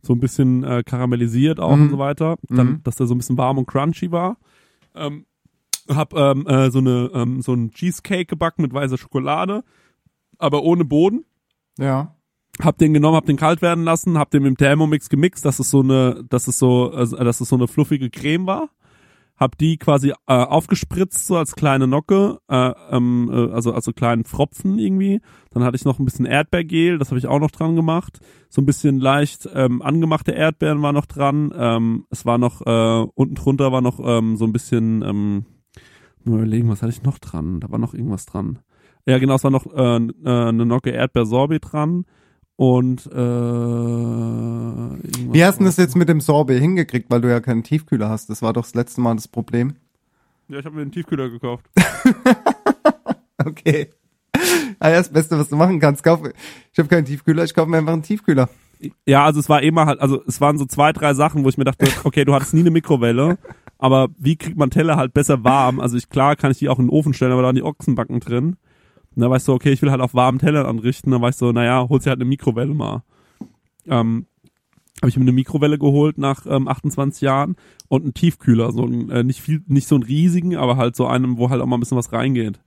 [0.02, 1.83] So ein bisschen äh, karamellisiert auch Mhm.
[1.83, 2.83] und so weiter, dann, Mhm.
[2.85, 4.37] dass der so ein bisschen warm und crunchy war.
[4.95, 5.26] Ähm,
[5.88, 9.64] hab ähm, äh, so eine ähm, so ein Cheesecake gebacken mit weißer Schokolade,
[10.38, 11.25] aber ohne Boden.
[11.79, 12.14] Ja.
[12.62, 15.59] Hab den genommen, hab den kalt werden lassen, hab den mit dem Thermomix gemixt, dass
[15.59, 18.69] es so eine, dass es so, also, dass es so eine fluffige Creme war.
[19.40, 24.25] Hab die quasi äh, aufgespritzt so als kleine Nocke, äh, ähm, äh, also also kleinen
[24.25, 25.23] Pfropfen irgendwie.
[25.50, 28.20] Dann hatte ich noch ein bisschen Erdbeergel, das habe ich auch noch dran gemacht.
[28.50, 31.52] So ein bisschen leicht ähm, angemachte Erdbeeren war noch dran.
[31.56, 35.47] Ähm, es war noch äh, unten drunter war noch ähm, so ein bisschen ähm,
[36.25, 37.61] mal überlegen, was hatte ich noch dran?
[37.61, 38.59] Da war noch irgendwas dran.
[39.06, 42.04] Ja, genau, es war noch äh, äh, eine Nocke Erdbeersorbet dran
[42.61, 43.14] und äh,
[45.33, 48.29] Wie hast du das jetzt mit dem Sorbet hingekriegt, weil du ja keinen Tiefkühler hast?
[48.29, 49.76] Das war doch das letzte Mal das Problem.
[50.47, 51.64] Ja, ich habe mir einen Tiefkühler gekauft.
[53.43, 53.88] Okay.
[54.79, 56.05] Ah ja, das Beste, was du machen kannst.
[56.05, 56.21] Kauf,
[56.71, 58.50] ich habe keinen Tiefkühler, ich kaufe mir einfach einen Tiefkühler.
[59.07, 61.57] Ja, also es war immer halt, also es waren so zwei, drei Sachen, wo ich
[61.57, 63.38] mir dachte, okay, du hattest nie eine Mikrowelle,
[63.79, 65.81] aber wie kriegt man Teller halt besser warm?
[65.81, 67.62] Also ich, klar kann ich die auch in den Ofen stellen, aber da waren die
[67.62, 68.59] Ochsenbacken drin.
[69.14, 71.11] Und da war ich so, okay, ich will halt auf warmen Tellern anrichten.
[71.11, 73.02] Da war ich so, naja, holst dir halt eine Mikrowelle mal.
[73.87, 74.26] Ähm,
[75.00, 77.57] habe ich mir eine Mikrowelle geholt nach ähm, 28 Jahren
[77.88, 81.07] und einen Tiefkühler, so ein, äh, nicht viel, nicht so einen riesigen, aber halt so
[81.07, 82.61] einem, wo halt auch mal ein bisschen was reingeht.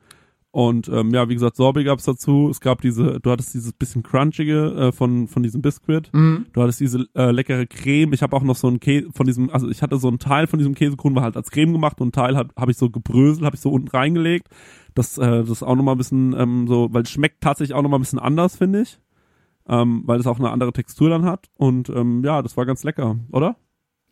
[0.53, 2.47] Und ähm, ja, wie gesagt, Sorbet gab's dazu.
[2.51, 6.11] Es gab diese, du hattest dieses bisschen crunchige äh, von von diesem Biscuit.
[6.13, 6.45] Mhm.
[6.53, 8.13] Du hattest diese äh, leckere Creme.
[8.13, 10.45] Ich habe auch noch so einen Käse von diesem, also ich hatte so einen Teil
[10.45, 12.91] von diesem Käsekuchen war halt als Creme gemacht und einen Teil habe hab ich so
[12.91, 14.47] gebröselt, habe ich so unten reingelegt.
[14.95, 17.75] Das äh, das ist auch noch mal ein bisschen ähm, so, weil es schmeckt tatsächlich
[17.75, 18.99] auch noch mal ein bisschen anders, finde ich.
[19.67, 22.83] Ähm, weil es auch eine andere Textur dann hat und ähm, ja, das war ganz
[22.83, 23.55] lecker, oder?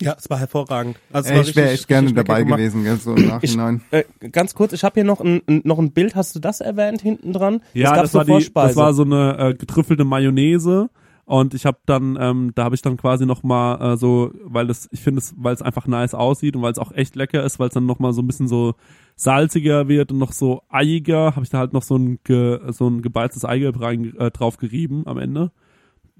[0.02, 0.98] Ja, es war hervorragend.
[1.12, 2.58] Also es Ey, war ich wäre echt gerne dabei gemacht.
[2.58, 3.82] gewesen, gell, so im Nachhinein.
[3.92, 7.02] Äh, ganz kurz, ich habe hier noch ein, noch ein Bild, hast du das erwähnt
[7.02, 7.62] hinten dran?
[7.74, 10.90] Ja, das so war die, das war so eine äh, getrüffelte Mayonnaise
[11.32, 14.68] und ich habe dann, ähm, da habe ich dann quasi noch mal äh, so, weil
[14.68, 17.44] das, ich finde es, weil es einfach nice aussieht und weil es auch echt lecker
[17.44, 18.76] ist, weil es dann noch mal so ein bisschen so
[19.16, 22.88] salziger wird und noch so eiiger, habe ich da halt noch so ein ge, so
[22.88, 25.52] ein gebeiztes Eigelb rein äh, drauf gerieben am Ende.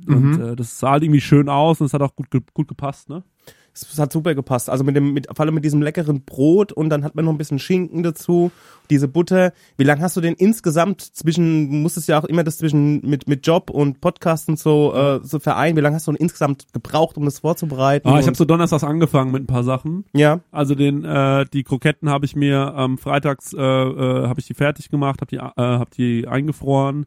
[0.08, 0.42] Und Mhm.
[0.42, 3.10] äh, das sah halt irgendwie schön aus und es hat auch gut ge gut gepasst,
[3.10, 3.24] ne?
[3.74, 4.70] Es hat super gepasst.
[4.70, 7.32] Also mit dem, mit, vor allem mit diesem leckeren Brot und dann hat man noch
[7.32, 8.52] ein bisschen Schinken dazu,
[8.90, 9.54] diese Butter.
[9.78, 13.48] Wie lange hast du denn insgesamt zwischen, musstest ja auch immer das zwischen mit, mit
[13.48, 15.78] Job und Podcast und so, äh, so vereinen.
[15.78, 18.10] Wie lange hast du denn insgesamt gebraucht, um das vorzubereiten?
[18.10, 20.06] Ah, ich habe so donnerstags angefangen mit ein paar Sachen.
[20.14, 20.42] ja.
[20.52, 24.54] Also den äh, die Kroketten habe ich mir ähm, freitags äh, äh, habe ich die
[24.54, 27.06] fertig gemacht, habe die äh, hab die eingefroren.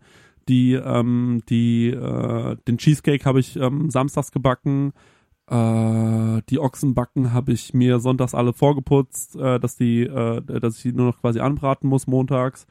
[0.48, 4.92] Die ähm, die äh, den Cheesecake habe ich ähm, samstags gebacken.
[5.48, 10.82] Äh, die Ochsenbacken habe ich mir sonntags alle vorgeputzt, äh, dass die äh, dass ich
[10.82, 12.66] die nur noch quasi anbraten muss montags.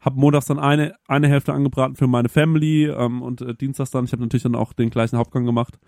[0.00, 4.06] Hab montags dann eine eine Hälfte angebraten für meine Family ähm, und äh, dienstags dann.
[4.06, 5.78] Ich habe natürlich dann auch den gleichen Hauptgang gemacht.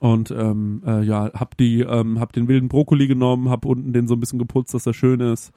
[0.00, 4.06] Und ähm, äh, ja, hab die, ähm, hab den wilden Brokkoli genommen, hab unten den
[4.06, 5.52] so ein bisschen geputzt, dass er schön ist.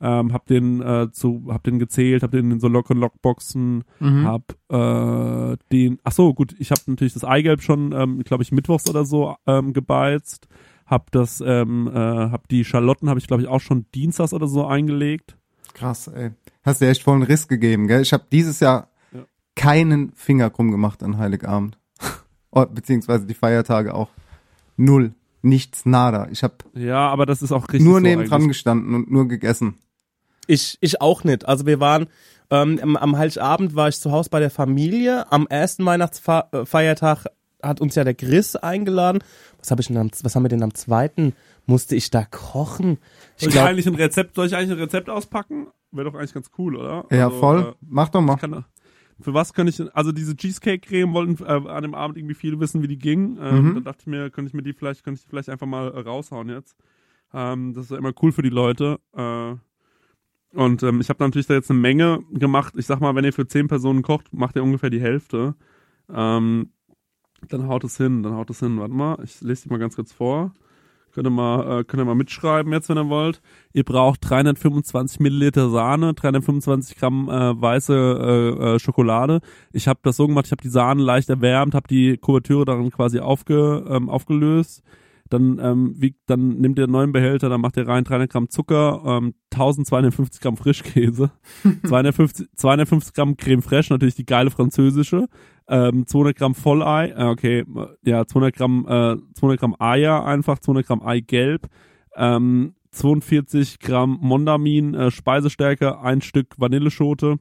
[0.00, 3.84] Ähm, hab den äh, zu, hab den gezählt, hab den in so Lock and Lockboxen,
[3.98, 4.26] Mhm.
[4.26, 8.52] hab äh, den, ach so gut, ich hab natürlich das Eigelb schon, ähm, glaube ich
[8.52, 10.48] mittwochs oder so ähm, gebeizt,
[10.84, 14.46] hab das, ähm, äh, hab die Schalotten habe ich glaube ich auch schon dienstags oder
[14.48, 15.36] so eingelegt.
[15.72, 16.30] Krass, ey.
[16.62, 18.02] Hast dir echt voll einen Riss gegeben, gell?
[18.02, 19.24] Ich habe dieses Jahr Ja.
[19.54, 21.78] keinen Finger krumm gemacht an Heiligabend.
[22.50, 24.08] Oh, Beziehungsweise die Feiertage auch.
[24.78, 25.12] Null.
[25.42, 26.28] Nichts, nada.
[26.30, 28.48] Ich habe Ja, aber das ist auch richtig nur so nebendran eigentlich.
[28.56, 29.74] gestanden und nur gegessen.
[30.46, 31.46] Ich, ich auch nicht.
[31.46, 32.06] Also wir waren,
[32.50, 35.30] ähm, am, Heiligabend war ich zu Hause bei der Familie.
[35.32, 37.26] Am ersten Weihnachtsfeiertag
[37.62, 39.22] hat uns ja der Chris eingeladen.
[39.58, 41.32] Was habe ich denn am, was haben wir denn am zweiten?
[41.66, 42.98] Musste ich da kochen?
[43.36, 45.68] Ich Soll ich glaub, eigentlich ein Rezept, soll ich eigentlich ein Rezept auspacken?
[45.90, 47.06] Wäre doch eigentlich ganz cool, oder?
[47.10, 47.60] Ja, Also, voll.
[47.60, 48.36] äh, Mach doch mal.
[48.36, 48.64] Kann,
[49.20, 52.60] für was könnte ich, denn- also diese Cheesecake-Creme wollten äh, an dem Abend irgendwie viele
[52.60, 53.38] wissen, wie die ging.
[53.40, 53.74] Ähm, Mhm.
[53.76, 55.88] Da dachte ich mir, könnte ich mir die vielleicht, könnte ich die vielleicht einfach mal
[55.92, 56.76] äh, raushauen jetzt.
[57.34, 59.00] Ähm, das ist ja immer cool für die Leute.
[59.16, 59.54] Äh,
[60.52, 62.74] und ähm, ich habe natürlich da jetzt eine Menge gemacht.
[62.76, 65.54] Ich sag mal, wenn ihr für zehn Personen kocht, macht ihr ungefähr die Hälfte.
[66.12, 66.70] Ähm,
[67.48, 68.78] dann haut es hin, dann haut es hin.
[68.78, 70.52] Warte mal, ich lese die mal ganz kurz vor.
[71.12, 73.40] Könnt ihr mal, äh, könnt ihr mal mitschreiben jetzt, wenn ihr wollt.
[73.72, 79.40] Ihr braucht 325 Milliliter Sahne, 325 Gramm äh, weiße äh, äh, Schokolade.
[79.72, 82.90] Ich habe das so gemacht, ich habe die Sahne leicht erwärmt, habe die Kuvertüre darin
[82.90, 84.82] quasi aufge, ähm, aufgelöst.
[85.30, 88.48] Dann ähm, wiegt, dann nimmt ihr einen neuen Behälter, dann macht ihr rein 300 Gramm
[88.48, 91.30] Zucker, ähm, 1250 Gramm Frischkäse,
[91.86, 95.26] 250, 250 Gramm Creme Fraiche, natürlich die geile französische,
[95.68, 97.64] ähm, 200 Gramm Vollei, äh, okay,
[98.02, 101.66] ja, 200 Gramm, äh, 200 Gramm Eier einfach, 200 Gramm Eigelb,
[102.14, 107.36] ähm, 42 Gramm Mondamin, äh, Speisestärke, ein Stück Vanilleschote,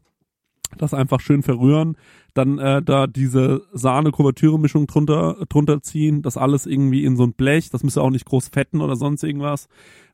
[0.77, 1.97] das einfach schön verrühren,
[2.35, 7.69] dann äh, da diese Sahne-Kuvertüre-Mischung drunter, drunter ziehen, das alles irgendwie in so ein Blech,
[7.69, 9.69] das müsste auch nicht groß fetten oder sonst irgendwas.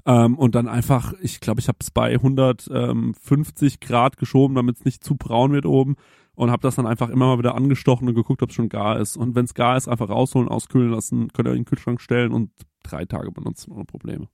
[0.06, 4.86] Ähm, und dann einfach, ich glaube, ich habe es bei 150 Grad geschoben, damit es
[4.86, 5.96] nicht zu braun wird oben
[6.36, 9.00] und habe das dann einfach immer mal wieder angestochen und geguckt, ob es schon gar
[9.00, 9.18] ist.
[9.18, 12.34] Und wenn es gar ist, einfach rausholen, auskühlen lassen, könnt ihr in den Kühlschrank stellen
[12.34, 12.52] und
[12.84, 14.30] drei Tage benutzen ohne Probleme.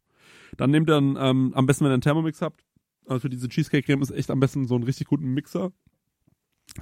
[0.57, 2.65] Dann nehmt ihr dann ähm, am besten, wenn ihr einen Thermomix habt,
[3.07, 5.71] also für diese Cheesecake-Creme ist echt am besten so einen richtig guten Mixer,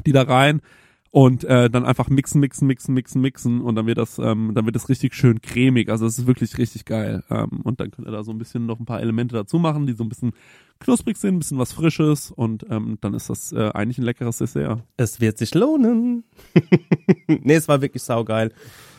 [0.08, 0.62] die da rein
[1.16, 4.66] und äh, dann einfach mixen, mixen, mixen, mixen, mixen und dann wird das, ähm, dann
[4.66, 5.88] wird das richtig schön cremig.
[5.88, 7.24] Also es ist wirklich richtig geil.
[7.30, 9.88] Ähm, und dann könnt ihr da so ein bisschen noch ein paar Elemente dazu machen,
[9.88, 10.34] die so ein bisschen
[10.82, 14.40] knusprig sind, ein bisschen was Frisches und ähm, dann ist das äh, eigentlich ein leckeres
[14.40, 14.84] Dessert.
[14.98, 16.26] Es wird sich lohnen.
[17.30, 18.52] nee, es war wirklich saugeil.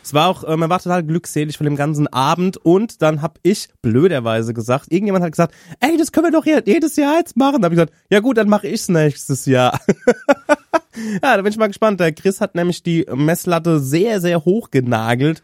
[0.03, 3.39] Es war auch, äh, man war total glückselig von dem ganzen Abend und dann hab
[3.43, 7.61] ich blöderweise gesagt, irgendjemand hat gesagt, ey, das können wir doch jedes Jahr jetzt machen.
[7.61, 9.79] Da hab ich gesagt, ja gut, dann mache ich's nächstes Jahr.
[11.23, 12.01] ja, da bin ich mal gespannt.
[12.01, 15.43] Der Chris hat nämlich die Messlatte sehr, sehr hoch genagelt.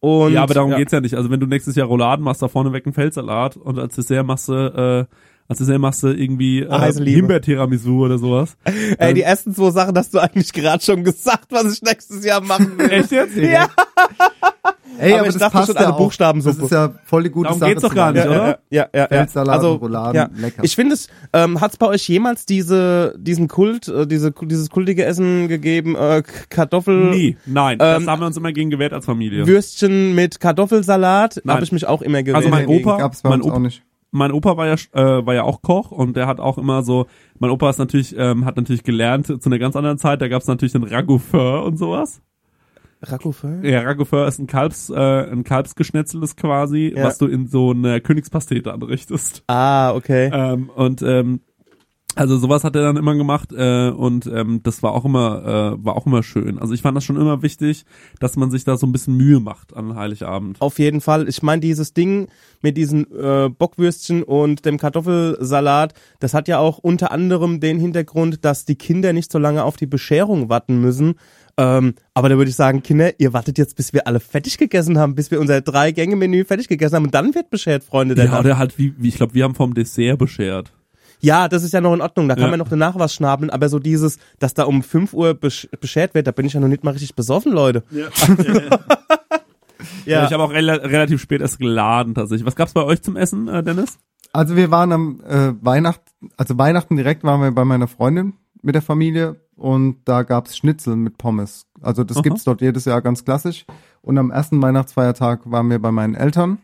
[0.00, 1.14] Und, ja, aber darum geht's ja nicht.
[1.14, 4.26] Also wenn du nächstes Jahr Rouladen machst, da vorne weg einen Feldsalat und als Dessert
[4.26, 5.14] machst du äh,
[5.46, 7.10] als Dessert machst du irgendwie äh, Liebe.
[7.10, 8.56] Himbeer-Tiramisu oder sowas.
[8.98, 12.40] Ey, die ersten zwei Sachen hast du eigentlich gerade schon gesagt, was ich nächstes Jahr
[12.40, 12.90] machen will.
[12.90, 13.36] Echt jetzt?
[13.36, 13.68] Ja.
[14.98, 15.96] Ey, Aber aber, ich das dachte passt schon ja auch.
[15.98, 16.56] Buchstabensuppe.
[16.56, 17.70] Das ist ja voll die gute Darum Sache.
[17.70, 18.58] geht's doch gar nicht, oder?
[18.70, 19.06] Ja, ja, ja.
[19.08, 20.30] Feldsalat, also, Rouladen, ja.
[20.36, 20.62] lecker.
[20.64, 24.70] Ich finde es, ähm, hat es bei euch jemals diese, diesen Kult, äh, diese, dieses
[24.70, 27.78] kultige Essen gegeben, äh, Kartoffel, Nie, nein.
[27.80, 29.46] Ähm, das haben wir uns immer gegen gewehrt als Familie.
[29.46, 31.42] Würstchen mit Kartoffelsalat?
[31.46, 32.36] Habe ich mich auch immer gewählt.
[32.36, 33.82] Also mein Opa- gab's bei mein uns Opa- auch nicht.
[34.10, 37.06] mein Opa war ja äh, war ja auch Koch und der hat auch immer so
[37.38, 40.42] mein Opa ist natürlich ähm, hat natürlich gelernt zu einer ganz anderen Zeit da gab
[40.42, 42.20] es natürlich den Ragoufeur und sowas
[43.10, 43.62] Ragoufeu?
[43.62, 44.94] ja Ragoufeur ist ein Kalbs äh,
[45.30, 47.04] ein Kalbsgeschnetzeltes quasi Ja.
[47.04, 50.30] was du in so eine Königspastete anrichtest Ah, okay.
[50.32, 51.40] ähm, und ähm,
[52.16, 55.84] also sowas hat er dann immer gemacht äh, und ähm, das war auch immer äh,
[55.84, 57.84] war auch immer schön also ich fand das schon immer wichtig
[58.20, 61.28] dass man sich da so ein bisschen Mühe macht an Heiligabend Auf jeden Fall.
[61.28, 62.28] Ich meine, dieses Ding
[62.62, 68.44] mit diesen äh, Bockwürstchen und dem Kartoffelsalat, das hat ja auch unter anderem den Hintergrund,
[68.44, 71.14] dass die Kinder nicht so lange auf die Bescherung warten müssen.
[71.56, 74.98] Ähm, aber da würde ich sagen, Kinder, ihr wartet jetzt, bis wir alle fertig gegessen
[74.98, 78.40] haben, bis wir unser Drei-Gänge-Menü fertig gegessen haben und dann wird beschert, Freunde der ja
[78.40, 80.72] oder halt wie, wie ich glaube wir haben vom Dessert beschert
[81.20, 82.50] Ja, das ist ja noch in Ordnung, da kann Ja.
[82.50, 86.14] man noch danach was schnabeln, aber so dieses, dass da um 5 Uhr besch beschert
[86.14, 87.82] wird, da bin ich ja noch nicht mal richtig besoffen, Leute.
[87.90, 88.08] ja.
[90.06, 90.26] Ja.
[90.26, 92.46] Ich habe auch rela relativ spät erst geladen tatsächlich.
[92.46, 93.98] Was gab's bei euch zum Essen, äh, Dennis?
[94.32, 98.34] Also wir waren am äh, Weihnachten, also Weihnachten direkt waren wir bei meiner Freundin
[98.64, 101.66] mit der Familie und da gab's Schnitzel mit Pommes.
[101.80, 102.22] Also das Aha.
[102.22, 103.66] gibt's dort jedes Jahr ganz klassisch.
[104.02, 106.58] Und am ersten Weihnachtsfeiertag waren wir bei meinen Eltern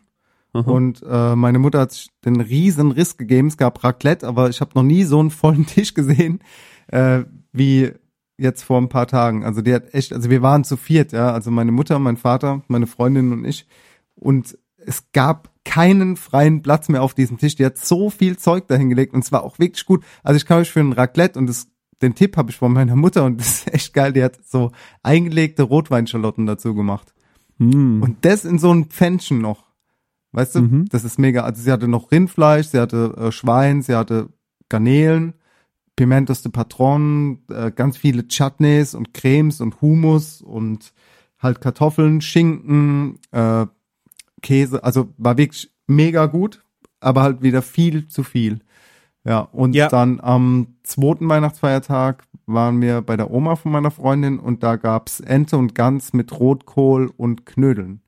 [0.53, 3.47] und äh, meine Mutter hat sich den riesen Riss gegeben.
[3.47, 6.39] Es gab Raclette, aber ich habe noch nie so einen vollen Tisch gesehen
[6.87, 7.91] äh, wie
[8.37, 9.45] jetzt vor ein paar Tagen.
[9.45, 12.63] Also die hat echt, also wir waren zu viert, ja, also meine Mutter, mein Vater,
[12.67, 13.67] meine Freundin und ich
[14.15, 17.55] und es gab keinen freien Platz mehr auf diesem Tisch.
[17.55, 20.03] Die hat so viel Zeug dahingelegt und es war auch wirklich gut.
[20.23, 21.67] Also ich kann euch für ein Raclette und das,
[22.01, 24.13] den Tipp habe ich von meiner Mutter und das ist echt geil.
[24.13, 24.71] Die hat so
[25.03, 27.13] eingelegte Rotweinschalotten dazu gemacht.
[27.57, 28.01] Hm.
[28.01, 29.65] Und das in so ein Pfännchen noch.
[30.33, 30.85] Weißt du, Mhm.
[30.89, 31.41] das ist mega.
[31.43, 34.29] Also sie hatte noch Rindfleisch, sie hatte äh, Schwein, sie hatte
[34.69, 35.33] Garnelen,
[35.97, 40.93] Pimentos de Patron, äh, ganz viele Chutneys und Cremes und Hummus und
[41.37, 43.65] halt Kartoffeln, Schinken, äh,
[44.41, 44.83] Käse.
[44.85, 46.63] Also war wirklich mega gut,
[47.01, 48.61] aber halt wieder viel zu viel.
[49.23, 49.87] Ja, und Ja.
[49.87, 55.19] dann am zweiten Weihnachtsfeiertag waren wir bei der Oma von meiner Freundin und da gab's
[55.19, 58.01] Ente und Gans mit Rotkohl und Knödeln.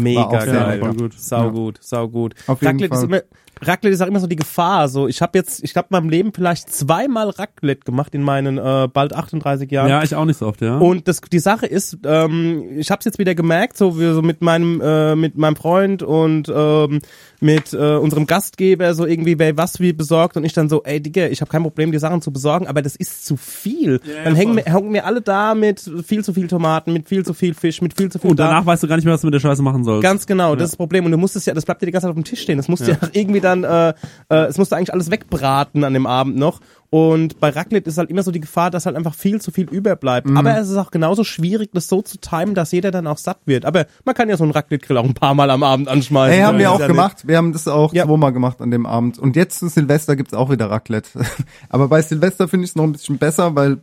[0.00, 0.78] Mega geil.
[0.80, 0.94] lecker.
[0.94, 1.12] gut.
[1.18, 1.48] Sau Ja.
[1.50, 2.34] gut, sau gut.
[2.46, 3.08] Auf jeden Raclette ist Fall.
[3.08, 3.22] immer,
[3.62, 4.88] Raclette ist auch immer so die Gefahr.
[4.88, 8.58] So, ich habe jetzt, ich habe in meinem Leben vielleicht zweimal Raclette gemacht in meinen
[8.58, 9.88] äh, bald 38 Jahren.
[9.88, 10.76] Ja, ich auch nicht so oft, ja.
[10.76, 14.20] Und das, die Sache ist, ähm, ich habe es jetzt wieder gemerkt, so wir so
[14.20, 17.00] mit meinem äh, mit meinem Freund und ähm,
[17.40, 21.00] mit äh, unserem Gastgeber so irgendwie wer was wie besorgt und ich dann so, ey
[21.00, 24.00] Digga, ich habe kein Problem, die Sachen zu besorgen, aber das ist zu viel.
[24.04, 27.24] Ja, ja, dann hängen hängen wir alle da mit viel zu viel Tomaten, mit viel
[27.24, 28.66] zu viel Fisch, mit viel zu viel und danach da.
[28.66, 30.02] weißt du gar nicht mehr, was du mit der Scheiße machen sollst.
[30.02, 30.56] Ganz genau, Ja.
[30.56, 31.06] das ist das Problem.
[31.06, 32.58] Und du musst es ja, das bleibt dir die ganze Zeit auf dem Tisch stehen.
[32.58, 32.94] Das musst Ja.
[32.96, 33.94] du ja irgendwie dann, äh,
[34.28, 36.60] äh, es musst du eigentlich alles wegbraten an dem Abend noch.
[36.90, 39.68] Und bei Raclette ist halt immer so die Gefahr, dass halt einfach viel zu viel
[39.68, 40.28] überbleibt.
[40.28, 40.36] Mhm.
[40.36, 43.38] Aber es ist auch genauso schwierig, das so zu timen, dass jeder dann auch satt
[43.46, 43.64] wird.
[43.64, 46.38] Aber man kann ja so einen Raclette-Grill auch ein paar Mal am Abend anschmeißen.
[46.38, 47.26] Ey, haben wir auch gemacht.
[47.26, 48.04] Wir haben das auch Ja.
[48.06, 49.18] zweimal gemacht an dem Abend.
[49.18, 51.08] Und jetzt zu Silvester gibt's auch wieder Raclette.
[51.68, 53.78] Aber bei Silvester finde ich es noch ein bisschen besser, weil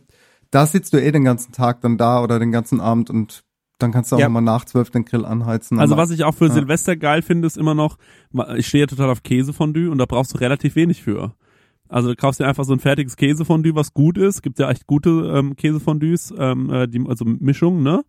[0.50, 3.42] da sitzt du eh den ganzen Tag dann da oder den ganzen Abend und
[3.78, 4.28] dann kannst du auch Ja.
[4.28, 5.78] mal nach zwölf den Grill anheizen.
[5.80, 6.52] Also was ich auch für Ja.
[6.54, 7.96] Silvester geil finde, ist immer noch,
[8.56, 11.34] ich stehe ja total auf Käsefondue und da brauchst du relativ wenig für.
[11.88, 14.42] Also du kaufst dir einfach so ein fertiges Käsefondue, was gut ist.
[14.42, 18.04] Gibt ja echt gute ähm, Käsefondues, ähm, äh, die, also Mischungen, ne?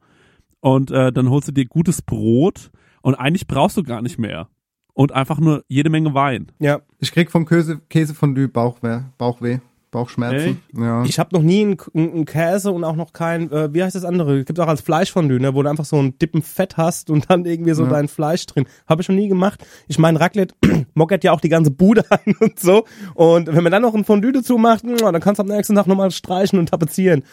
[0.61, 4.47] Und äh, dann holst du dir gutes Brot und eigentlich brauchst du gar nicht mehr.
[4.93, 6.51] Und einfach nur jede Menge Wein.
[6.59, 6.79] Ja.
[6.99, 9.59] Ich krieg vom Käse, Käsefondue Bauchweh, Bauchweh,
[9.95, 10.61] Bauchschmerzen.
[10.77, 11.03] Ja.
[11.05, 14.03] Ich habe noch nie einen, einen Käse und auch noch kein, äh, wie heißt das
[14.05, 14.43] andere?
[14.43, 17.45] Gibt auch als Fleischfondue, ne, wo du einfach so einen Dippen Fett hast und dann
[17.45, 17.89] irgendwie so Ja.
[17.89, 18.65] dein Fleisch drin.
[18.87, 19.65] Habe ich noch nie gemacht.
[19.87, 20.53] Ich meine, Raclette
[20.95, 22.85] mockert ja auch die ganze Bude an und so.
[23.13, 25.75] Und wenn man dann noch ein Fondue dazu macht, mh, dann kannst du am nächsten
[25.75, 27.23] Tag nochmal streichen und tapezieren.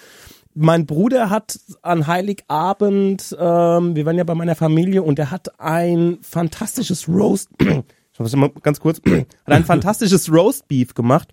[0.54, 5.58] Mein Bruder hat an Heiligabend, ähm, wir waren ja bei meiner Familie und er hat
[5.58, 11.32] ein fantastisches Roast, ich muss mal ganz kurz, hat ein fantastisches Roast Beef gemacht.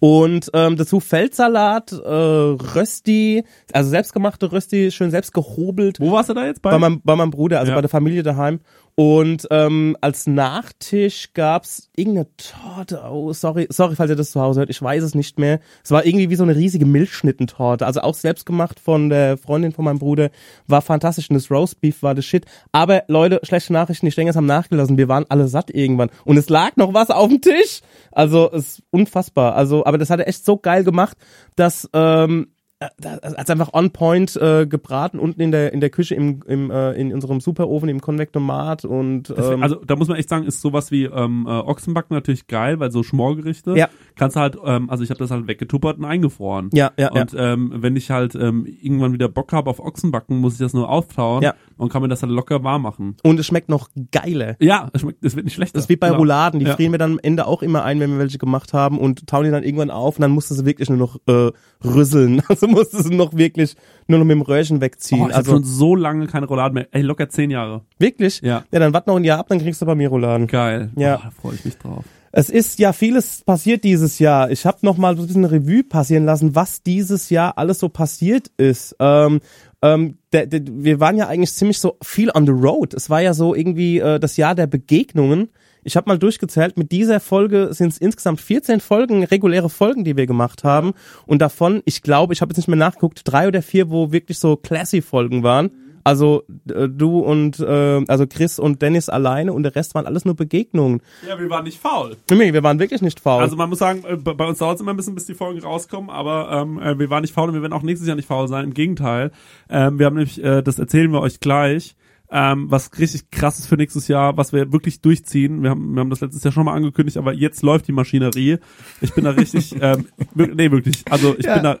[0.00, 6.00] Und ähm, dazu Feldsalat, äh, Rösti, also selbstgemachte Rösti, schön selbst gehobelt.
[6.00, 6.70] Wo warst du da jetzt bei?
[6.70, 7.76] Bei meinem, bei meinem Bruder, also Ja.
[7.76, 8.60] bei der Familie daheim.
[8.98, 13.02] Und ähm, als Nachtisch gab's irgendeine Torte.
[13.10, 14.70] Oh, sorry, sorry, falls ihr das zu Hause hört.
[14.70, 15.60] Ich weiß es nicht mehr.
[15.84, 17.84] Es war irgendwie wie so eine riesige Milchschnittentorte.
[17.84, 20.30] Also auch selbst gemacht von der Freundin von meinem Bruder.
[20.66, 21.28] War fantastisch.
[21.28, 22.46] Und das Roastbeef war das Shit.
[22.72, 24.06] Aber Leute, schlechte Nachrichten.
[24.06, 24.96] Die Stängers haben nachgelassen.
[24.96, 26.08] Wir waren alle satt irgendwann.
[26.24, 27.82] Und es lag noch was auf dem Tisch.
[28.12, 29.56] Also es ist unfassbar.
[29.56, 31.18] Also, aber das hat er echt so geil gemacht,
[31.54, 32.46] dass ähm,
[32.80, 36.42] äh, das hat einfach on point äh, gebraten unten in der in der Küche im,
[36.46, 40.28] im äh, in unserem Superofen im Konvektomat und Das, ähm, also da muss man echt
[40.28, 43.88] sagen, ist sowas wie ähm, äh, Ochsenbacken natürlich geil, weil so Schmorgerichte Ja.
[44.16, 46.70] kannst du halt, ähm, also ich habe das halt weggetuppert und eingefroren.
[46.74, 47.22] Ja, ja, ja.
[47.22, 50.74] Und ähm, wenn ich halt ähm, irgendwann wieder Bock habe auf Ochsenbacken, muss ich das
[50.74, 51.54] nur auftauen Ja.
[51.76, 53.16] Und kann mir das halt locker warm machen.
[53.22, 54.56] und es schmeckt noch geiler.
[54.60, 55.74] Ja, es schmeckt, es wird nicht schlechter.
[55.74, 56.18] Das ist wie bei Genau.
[56.20, 56.74] Rouladen, die Ja.
[56.76, 59.44] frieren wir dann am Ende auch immer ein, wenn wir welche gemacht haben und tauen
[59.44, 61.50] die dann irgendwann auf und dann musst du sie wirklich nur noch äh,
[61.84, 62.42] rüsseln.
[62.48, 63.74] Also musst du sie noch wirklich
[64.08, 65.22] nur noch mit dem Röhrchen wegziehen.
[65.22, 66.88] Oh, ich also schon so lange keine Rouladen mehr.
[66.92, 67.82] Ey, locker zehn Jahre.
[67.98, 68.40] wirklich?
[68.42, 68.64] Ja.
[68.72, 70.46] Ja, dann wart noch ein Jahr ab, dann kriegst du bei mir Rouladen.
[70.46, 70.90] Geil.
[70.96, 71.16] Ja.
[71.16, 72.04] Oh, da freue ich mich drauf.
[72.32, 74.50] Es ist ja vieles passiert dieses Jahr.
[74.50, 77.88] Ich habe noch mal so ein bisschen Revue passieren lassen, was dieses Jahr alles so
[77.88, 78.94] passiert ist.
[79.00, 79.40] Ähm,
[79.82, 82.94] ähm, der, der, wir waren ja eigentlich ziemlich so viel on the road.
[82.94, 85.50] Es war ja so irgendwie äh, das Jahr der Begegnungen.
[85.84, 90.16] Ich habe mal durchgezählt, mit dieser Folge sind es insgesamt 14 Folgen, reguläre Folgen, die
[90.16, 90.94] wir gemacht haben.
[91.26, 94.38] Und davon, ich glaube, ich habe jetzt nicht mehr nachgeguckt, drei oder vier, wo wirklich
[94.38, 95.70] so Classy-Folgen waren.
[96.06, 100.24] Also äh, du und äh, also Chris und Dennis alleine und der Rest waren alles
[100.24, 101.02] nur Begegnungen.
[101.28, 102.16] Ja, wir waren nicht faul.
[102.30, 103.42] Nee, wir waren wirklich nicht faul.
[103.42, 105.60] Also man muss sagen, äh, bei uns dauert es immer ein bisschen, bis die Folgen
[105.60, 108.28] rauskommen, aber ähm, äh, wir waren nicht faul und wir werden auch nächstes Jahr nicht
[108.28, 108.66] faul sein.
[108.66, 109.32] Im Gegenteil.
[109.68, 111.96] Ähm, wir haben nämlich, äh, das erzählen wir euch gleich,
[112.30, 115.64] ähm, was richtig krass ist für nächstes Jahr, was wir wirklich durchziehen.
[115.64, 118.58] Wir haben, wir haben das letztes Jahr schon mal angekündigt, aber jetzt läuft die Maschinerie.
[119.00, 121.02] Ich bin da richtig, ähm, nee, wirklich.
[121.10, 121.54] Also ich Ja.
[121.54, 121.78] bin da.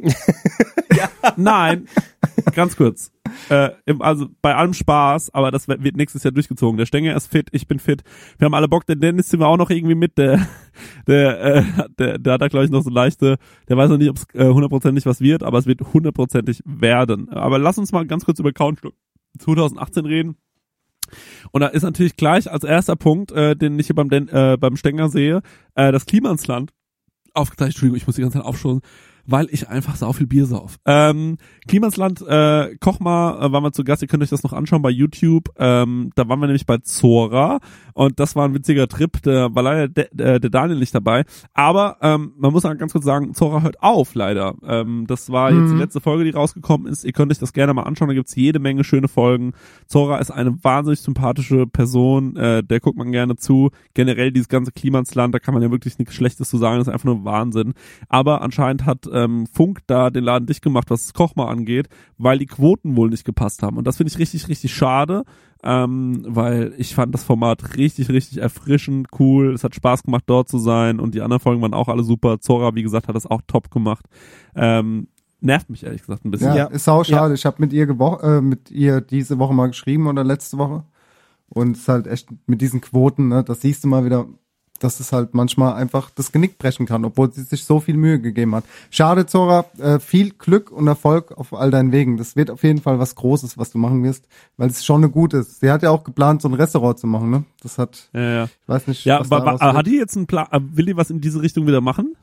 [1.36, 1.88] Nein,
[2.54, 3.12] ganz kurz.
[3.50, 6.78] Äh, im, also bei allem Spaß, aber das wird nächstes Jahr durchgezogen.
[6.78, 8.02] Der Stenger ist fit, ich bin fit.
[8.38, 10.46] Wir haben alle Bock, der Dennis sind wir auch noch irgendwie mit, der,
[11.06, 11.64] der, äh,
[11.98, 14.26] der, der hat da glaube ich noch so leichte, der weiß noch nicht, ob es
[14.34, 17.28] äh, hundertprozentig was wird, aber es wird hundertprozentig werden.
[17.30, 18.92] Aber lass uns mal ganz kurz über Countdown
[19.38, 20.36] 2018 reden.
[21.52, 24.56] Und da ist natürlich gleich als erster Punkt, äh, den ich hier beim, Den, äh,
[24.58, 25.42] beim Stenger sehe,
[25.74, 26.72] äh, das Klima ins Land.
[27.34, 28.80] Aufgezeichnet, Entschuldigung, ich muss die ganze Zeit aufschauen,
[29.28, 30.78] weil ich einfach sau viel Bier sauf.
[30.86, 31.36] Ähm,
[31.68, 34.80] Klimansland, äh, Koch mal, äh, waren wir zu Gast, ihr könnt euch das noch anschauen
[34.80, 35.50] bei YouTube.
[35.58, 37.58] Ähm, da waren wir nämlich bei Zora
[37.92, 41.24] und das war ein witziger Trip, da war leider der, der, der Daniel nicht dabei.
[41.52, 44.54] Aber ähm, man muss ganz kurz sagen, Zora hört auf leider.
[44.66, 45.80] Ähm, das war jetzt die Mhm.
[45.80, 47.04] letzte Folge, die rausgekommen ist.
[47.04, 49.52] Ihr könnt euch das gerne mal anschauen, da gibt's jede Menge schöne Folgen.
[49.86, 53.70] Zora ist eine wahnsinnig sympathische Person, äh, der guckt man gerne zu.
[53.94, 56.92] Generell dieses ganze Klimansland, da kann man ja wirklich nichts Schlechtes zu sagen, das ist
[56.92, 57.74] einfach nur Wahnsinn.
[58.08, 62.38] Aber anscheinend hat ähm, Funk da den Laden dicht gemacht, was das Kochmal angeht, weil
[62.38, 63.76] die Quoten wohl nicht gepasst haben.
[63.76, 65.24] Und das finde ich richtig, richtig schade,
[65.62, 69.52] ähm, weil ich fand das Format richtig, richtig erfrischend, cool.
[69.52, 72.40] Es hat Spaß gemacht, dort zu sein und die anderen Folgen waren auch alle super.
[72.40, 74.06] Zora, wie gesagt, hat das auch top gemacht.
[74.54, 75.08] Ähm,
[75.40, 76.48] nervt mich ehrlich gesagt ein bisschen.
[76.48, 76.64] Ja, Ja.
[76.66, 77.34] ist sau schade.
[77.34, 80.84] Ich habe mit ihr äh, mit ihr diese Woche mal geschrieben oder letzte Woche.
[81.48, 84.26] Und es ist halt echt mit diesen Quoten, ne, das siehst du mal wieder,
[84.78, 88.20] dass es halt manchmal einfach das Genick brechen kann, obwohl sie sich so viel Mühe
[88.20, 88.64] gegeben hat.
[88.90, 92.16] Schade, Zora, äh, viel Glück und Erfolg auf all deinen Wegen.
[92.16, 95.10] Das wird auf jeden Fall was Großes, was du machen wirst, weil es schon eine
[95.10, 95.60] gute ist.
[95.60, 97.44] Sie hat ja auch geplant, so ein Restaurant zu machen, ne?
[97.62, 98.44] Das hat, Ja, ja.
[98.44, 101.10] ich weiß nicht, Ja, was aber, hat die jetzt einen Plan, äh, will die was
[101.10, 102.14] in diese Richtung wieder machen?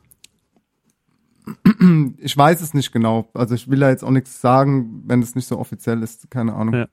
[2.18, 3.28] Ich weiß es nicht genau.
[3.32, 6.28] Also ich will da jetzt auch nichts sagen, wenn es nicht so offiziell ist.
[6.30, 6.74] Keine Ahnung.
[6.74, 6.86] Ja.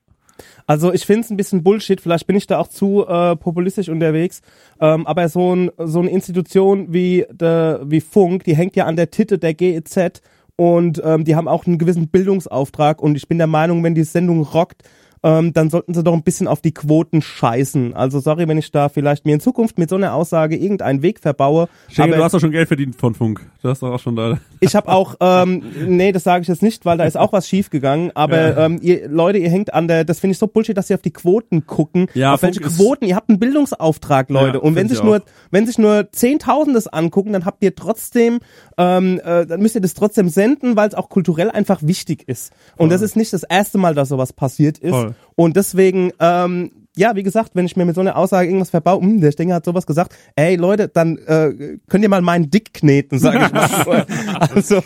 [0.66, 3.88] Also ich finde es ein bisschen Bullshit, vielleicht bin ich da auch zu äh, populistisch
[3.88, 4.40] unterwegs,
[4.80, 8.96] ähm, aber so, ein, so eine Institution wie, de, wie Funk, die hängt ja an
[8.96, 10.22] der Titte der GEZ
[10.56, 14.04] und ähm, die haben auch einen gewissen Bildungsauftrag und ich bin der Meinung, wenn die
[14.04, 14.82] Sendung rockt,
[15.24, 17.94] ähm, dann sollten sie doch ein bisschen auf die Quoten scheißen.
[17.94, 21.18] Also sorry, wenn ich da vielleicht mir in Zukunft mit so einer Aussage irgendeinen Weg
[21.18, 21.68] verbaue.
[21.88, 23.40] Schenke, du hast doch schon Geld verdient von Funk.
[23.62, 24.38] Du hast doch auch schon da.
[24.60, 27.48] ich habe auch, ähm, nee, das sage ich jetzt nicht, weil da ist auch was
[27.48, 28.12] schief gegangen.
[28.14, 28.66] Aber Ja.
[28.66, 31.02] ähm, ihr, Leute, ihr hängt an der, das finde ich so Bullshit, dass ihr auf
[31.02, 32.06] die Quoten gucken.
[32.14, 33.04] Ja, auf welche Funk ist- Quoten?
[33.06, 34.58] Ihr habt einen Bildungsauftrag, Leute.
[34.58, 38.40] Ja, Und wenn sich nur, wenn sich nur Zehntausendes angucken, dann habt ihr trotzdem,
[38.76, 42.52] ähm, äh, dann müsst ihr das trotzdem senden, weil es auch kulturell einfach wichtig ist.
[42.76, 44.90] Und das ist nicht das erste Mal, dass sowas passiert ist.
[44.90, 45.13] Voll.
[45.36, 49.00] Und deswegen, ähm, ja, wie gesagt, wenn ich mir mit so einer Aussage irgendwas verbau,
[49.00, 52.72] hm, der Stenger hat sowas gesagt, ey Leute, dann äh, könnt ihr mal meinen Dick
[52.72, 54.06] kneten, sage ich mal.
[54.38, 54.82] also,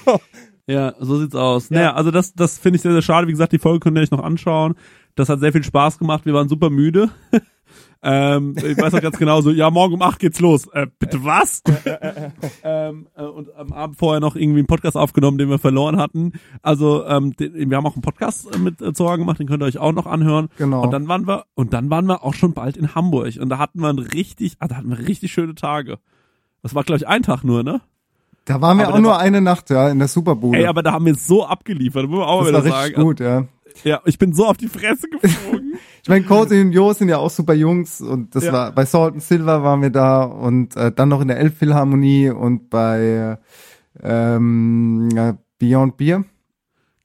[0.69, 1.71] Ja, so sieht's aus.
[1.71, 3.27] Naja, also das, das finde ich sehr, sehr schade.
[3.27, 4.75] Wie gesagt, die Folge könnt ihr euch noch anschauen.
[5.15, 6.27] Das hat sehr viel Spaß gemacht.
[6.27, 7.09] Wir waren super müde.
[8.03, 10.67] ähm, ich weiß noch ganz genau so, ja, morgen um acht geht's los.
[10.73, 11.63] Äh, bitte was?
[12.63, 16.33] ähm, äh, und am Abend vorher noch irgendwie einen Podcast aufgenommen, den wir verloren hatten.
[16.63, 19.63] Also ähm, den, wir haben auch einen Podcast äh, mit äh, Zora gemacht, den könnt
[19.63, 20.49] ihr euch auch noch anhören.
[20.59, 20.83] Genau.
[20.83, 23.37] Und dann waren wir, und dann waren wir auch schon bald in Hamburg.
[23.41, 25.99] Und da hatten wir ein richtig, ah, da hatten wir richtig schöne Tage.
[26.63, 27.81] Das war, glaube ich, ein Tag nur, ne?
[28.45, 30.59] Da waren wir Aber auch nur war- eine Nacht, ja, in der Superbude.
[30.59, 33.07] Ey, aber da haben wir so abgeliefert, muss man auch das wieder war richtig sagen.
[33.07, 33.45] gut, ja.
[33.85, 35.75] Ja, ich bin so auf die Fresse geflogen.
[36.03, 38.53] Ich meine, Cozy und Jo sind ja auch super Jungs und das Ja.
[38.53, 42.31] war bei Salt and Silver waren wir da und äh, dann noch in der Elbphilharmonie
[42.31, 43.37] und bei
[44.03, 46.25] ähm, Beyond Beer.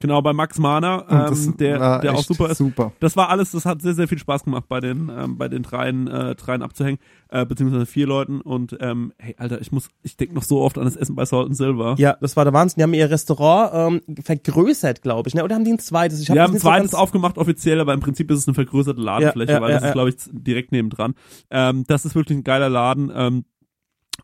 [0.04, 2.60] Genau, bei Max Mahner, Und das ähm, der, der auch super ist.
[2.60, 2.92] super.
[3.00, 5.64] Das war alles, das hat sehr, sehr viel Spaß gemacht, bei den, ähm, bei den
[5.64, 8.42] dreien, äh, dreien abzuhängen, äh, beziehungsweise vier Leuten.
[8.42, 11.26] Und ähm, hey, Alter, ich muss, ich denke noch so oft an das Essen bei
[11.26, 11.96] Salt and Silver.
[11.98, 12.76] Ja, das war der Wahnsinn.
[12.78, 15.34] Die haben ihr Restaurant ähm, vergrößert, glaube ich.
[15.34, 15.44] Ne?
[15.44, 16.20] Oder haben die ein zweites?
[16.22, 18.40] Ich hab Wir das haben ein so zweites ganz- aufgemacht offiziell, aber im Prinzip ist
[18.40, 21.16] es eine vergrößerte Ladenfläche, Ja, ja, weil ja, das ist, glaube ich, direkt nebendran.
[21.50, 23.12] Ähm, das ist wirklich ein geiler Laden.
[23.16, 23.46] Ähm,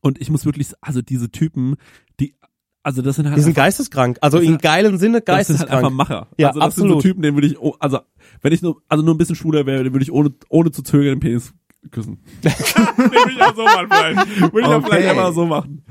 [0.02, 1.76] und ich muss wirklich, also diese Typen,
[2.20, 2.36] die,
[2.84, 4.18] also das sind halt Die sind einfach- geisteskrank.
[4.22, 5.72] Also im sind- geilen Sinne das sind halt geisteskrank.
[5.86, 6.28] einfach Macher.
[6.38, 6.90] Ja, also das absolut.
[6.92, 8.00] sind so Typen, den würde ich, also
[8.42, 10.82] wenn ich nur, also nur ein bisschen schwuler wäre, den würde ich ohne, ohne zu
[10.84, 11.54] zögern den Penis
[11.92, 12.20] küssen.
[12.44, 14.54] den würde ich auch so machen vielleicht.
[14.54, 15.84] Würde ich auch vielleicht einfach so machen.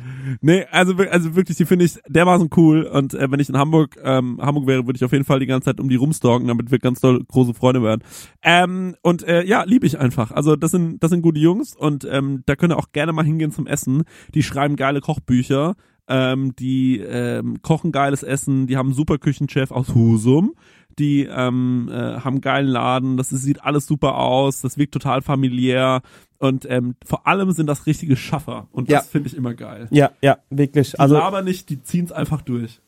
[0.43, 3.97] Nee, also, also wirklich, die finde ich dermaßen cool und äh, wenn ich in Hamburg,
[4.03, 6.71] ähm, Hamburg wäre, würde ich auf jeden Fall die ganze Zeit um die rumstalken, damit
[6.71, 8.03] wir ganz doll große Freunde werden.
[8.43, 10.31] Ähm, und äh, ja, liebe ich einfach.
[10.31, 13.25] Also das sind, das sind gute Jungs und ähm, da könnt ihr auch gerne mal
[13.25, 14.03] hingehen zum Essen.
[14.35, 15.75] Die schreiben geile Kochbücher.
[16.09, 20.55] Ähm, die ähm, kochen geiles Essen, die haben einen super Küchenchef aus Husum,
[20.99, 24.93] die ähm, äh, haben einen geilen Laden, das ist, sieht alles super aus, das wirkt
[24.95, 26.01] total familiär
[26.39, 29.11] und ähm, vor allem sind das richtige Schaffer und das Ja.
[29.11, 29.87] finde ich immer geil.
[29.91, 30.93] Ja, ja, wirklich.
[30.93, 32.81] Die Also labern nicht, die ziehen's einfach durch.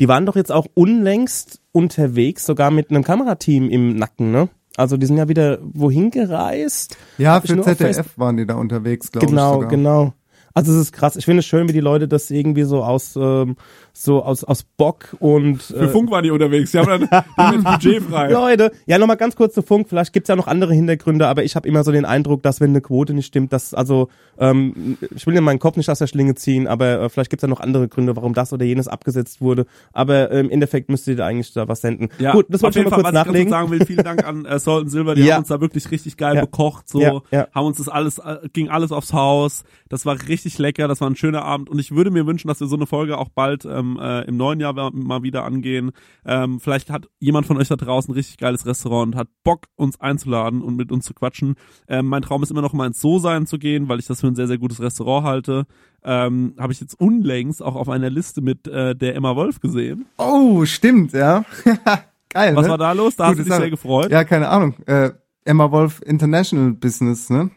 [0.00, 4.48] die waren doch jetzt auch unlängst unterwegs, sogar mit einem Kamerateam im Nacken, ne?
[4.76, 6.96] Also die sind ja wieder wohin gereist?
[7.18, 9.30] Ja, Hab für ZDF waren die da unterwegs, glaube ich.
[9.30, 10.14] Genau, genau.
[10.54, 11.16] Also es ist krass.
[11.16, 13.56] Ich finde es schön, wie die Leute das irgendwie so aus ähm,
[13.92, 17.64] so aus aus Bock und Für äh, Funk waren die unterwegs, die haben dann das
[17.64, 18.30] Budget frei.
[18.30, 21.56] Leute, ja nochmal ganz kurz zu Funk, vielleicht gibt's ja noch andere Hintergründe, aber ich
[21.56, 25.26] habe immer so den Eindruck, dass wenn eine Quote nicht stimmt, dass also ähm, ich
[25.26, 27.60] will in meinen Kopf nicht aus der Schlinge ziehen, aber äh, vielleicht gibt's ja noch
[27.60, 31.52] andere Gründe, warum das oder jenes abgesetzt wurde, aber äh, im Endeffekt müsstet ihr eigentlich
[31.52, 32.08] da was senden.
[32.18, 33.50] Ja, Gut, das wollte ich jeden mal Fall, kurz was ich nachlegen.
[33.50, 35.34] kurz sagen will, vielen Dank an äh, Salt and Silver, die Ja.
[35.34, 36.40] haben uns da wirklich richtig geil Ja.
[36.42, 37.48] bekocht, so, Ja, ja.
[37.54, 41.08] haben uns das alles, äh, ging alles aufs Haus, das war richtig lecker, das war
[41.08, 43.64] ein schöner Abend und ich würde mir wünschen, dass wir so eine Folge auch bald
[43.64, 45.92] ähm, äh, im neuen Jahr mal wieder angehen.
[46.24, 49.66] Ähm, vielleicht hat jemand von euch da draußen ein richtig geiles Restaurant und hat Bock,
[49.76, 51.54] uns einzuladen und mit uns zu quatschen.
[51.88, 54.28] Ähm, mein Traum ist immer noch mal ins So-Sein zu gehen, weil ich das für
[54.28, 55.66] ein sehr, sehr gutes Restaurant halte.
[56.04, 60.06] Ähm, Habe ich jetzt unlängst auch auf einer Liste mit äh, der Emma Wolf gesehen.
[60.18, 61.44] Oh, stimmt, ja.
[62.30, 62.70] Geil, Was ne?
[62.70, 63.16] war da los?
[63.16, 64.10] Da hast du dich sehr gefreut.
[64.10, 64.74] Ja, keine Ahnung.
[64.86, 65.10] Äh,
[65.44, 67.50] Emma Wolf International Business, ne?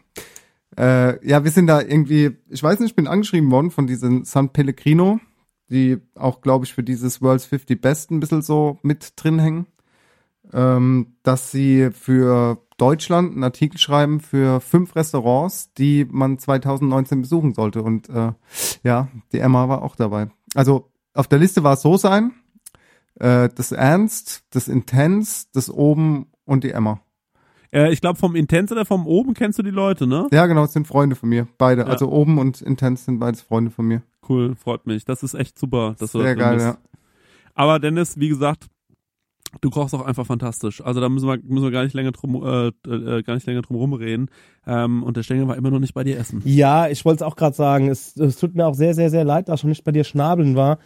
[0.78, 4.24] Äh, ja, wir sind da irgendwie, ich weiß nicht, ich bin angeschrieben worden von diesen
[4.24, 5.20] San Pellegrino,
[5.70, 9.66] die auch, glaube ich, für dieses World's 50 Best ein bisschen so mit drin hängen,
[10.52, 17.54] ähm, dass sie für Deutschland einen Artikel schreiben für fünf Restaurants, die man 2019 besuchen
[17.54, 17.82] sollte.
[17.82, 18.32] Und äh,
[18.82, 20.28] ja, die Emma war auch dabei.
[20.54, 22.32] Also auf der Liste war es so sein,
[23.18, 27.00] äh, das Ernst, das Intens, das Oben und die Emma.
[27.72, 30.26] Äh, ich glaube, vom Intense oder vom Oben kennst du die Leute, ne?
[30.32, 31.46] Ja, genau, das sind Freunde von mir.
[31.58, 31.82] Beide.
[31.82, 31.88] Ja.
[31.88, 34.02] Also oben und Intense sind beides Freunde von mir.
[34.28, 35.04] Cool, freut mich.
[35.04, 36.66] Das ist echt super, dass du da Sehr drin geil, bist.
[36.66, 36.78] ja.
[37.54, 38.66] Aber Dennis, wie gesagt,
[39.60, 40.82] du kochst auch einfach fantastisch.
[40.84, 43.62] Also da müssen wir, müssen wir gar nicht länger drum, äh, äh, gar nicht länger
[43.62, 44.30] drum rumreden.
[44.66, 46.42] Ähm, und der Stengel war immer noch nicht bei dir essen.
[46.44, 47.88] Ja, ich wollte es auch gerade sagen.
[47.88, 50.04] Es, es tut mir auch sehr, sehr, sehr leid, dass ich schon nicht bei dir
[50.04, 50.78] schnabeln war.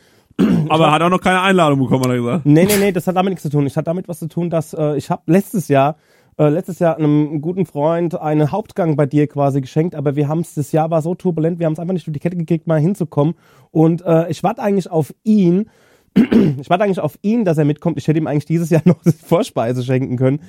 [0.69, 2.47] Aber er hat auch noch keine Einladung bekommen, hat er gesagt.
[2.47, 3.67] Nee, nee, nee, das hat damit nichts zu tun.
[3.67, 5.97] Ich hatte damit was zu tun, dass äh, ich habe letztes Jahr
[6.39, 10.41] äh, letztes Jahr einem guten Freund einen Hauptgang bei dir quasi geschenkt, aber wir haben
[10.41, 12.67] es, das Jahr war so turbulent, wir haben es einfach nicht durch die Kette gekriegt,
[12.67, 13.35] mal hinzukommen.
[13.71, 15.71] Und äh, ich warte eigentlich auf ihn,
[16.15, 17.97] ich warte eigentlich auf ihn, dass er mitkommt.
[17.99, 20.41] Ich hätte ihm eigentlich dieses Jahr noch die Vorspeise schenken können.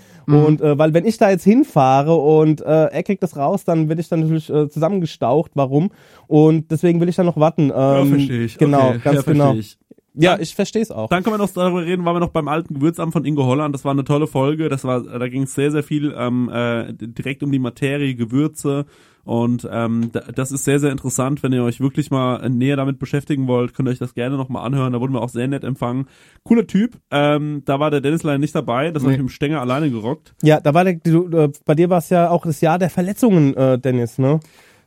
[0.47, 3.87] Und äh, weil wenn ich da jetzt hinfahre und äh, er kriegt das raus, dann
[3.87, 5.51] werde ich dann natürlich äh, zusammengestaucht.
[5.53, 5.91] Warum?
[6.27, 7.71] Und deswegen will ich dann noch warten.
[7.75, 8.09] Ähm,
[8.57, 9.53] Genau, Okay, ganz ja, verstehe genau.
[9.53, 9.77] Ich.
[10.13, 11.09] Ja, ich verstehe es auch.
[11.09, 13.73] Dann können wir noch darüber reden, waren wir noch beim alten Gewürzamt von Ingo Holland.
[13.73, 14.67] Das war eine tolle Folge.
[14.67, 18.85] Das war, da ging es sehr, sehr viel ähm, äh, direkt um die Materie, Gewürze.
[19.23, 21.43] Und ähm, da- das ist sehr, sehr interessant.
[21.43, 24.65] Wenn ihr euch wirklich mal näher damit beschäftigen wollt, könnt ihr euch das gerne nochmal
[24.65, 24.91] anhören.
[24.93, 26.07] Da wurden wir auch sehr nett empfangen.
[26.43, 26.97] Cooler Typ.
[27.11, 28.91] Ähm, da war der Dennis leider nicht dabei.
[28.91, 29.17] Das habe Nee.
[29.17, 30.33] ich mit dem Stenger alleine gerockt.
[30.41, 32.89] Ja, da war der, du, äh, bei dir war es ja auch das Jahr der
[32.89, 34.39] Verletzungen, äh, Dennis, ne?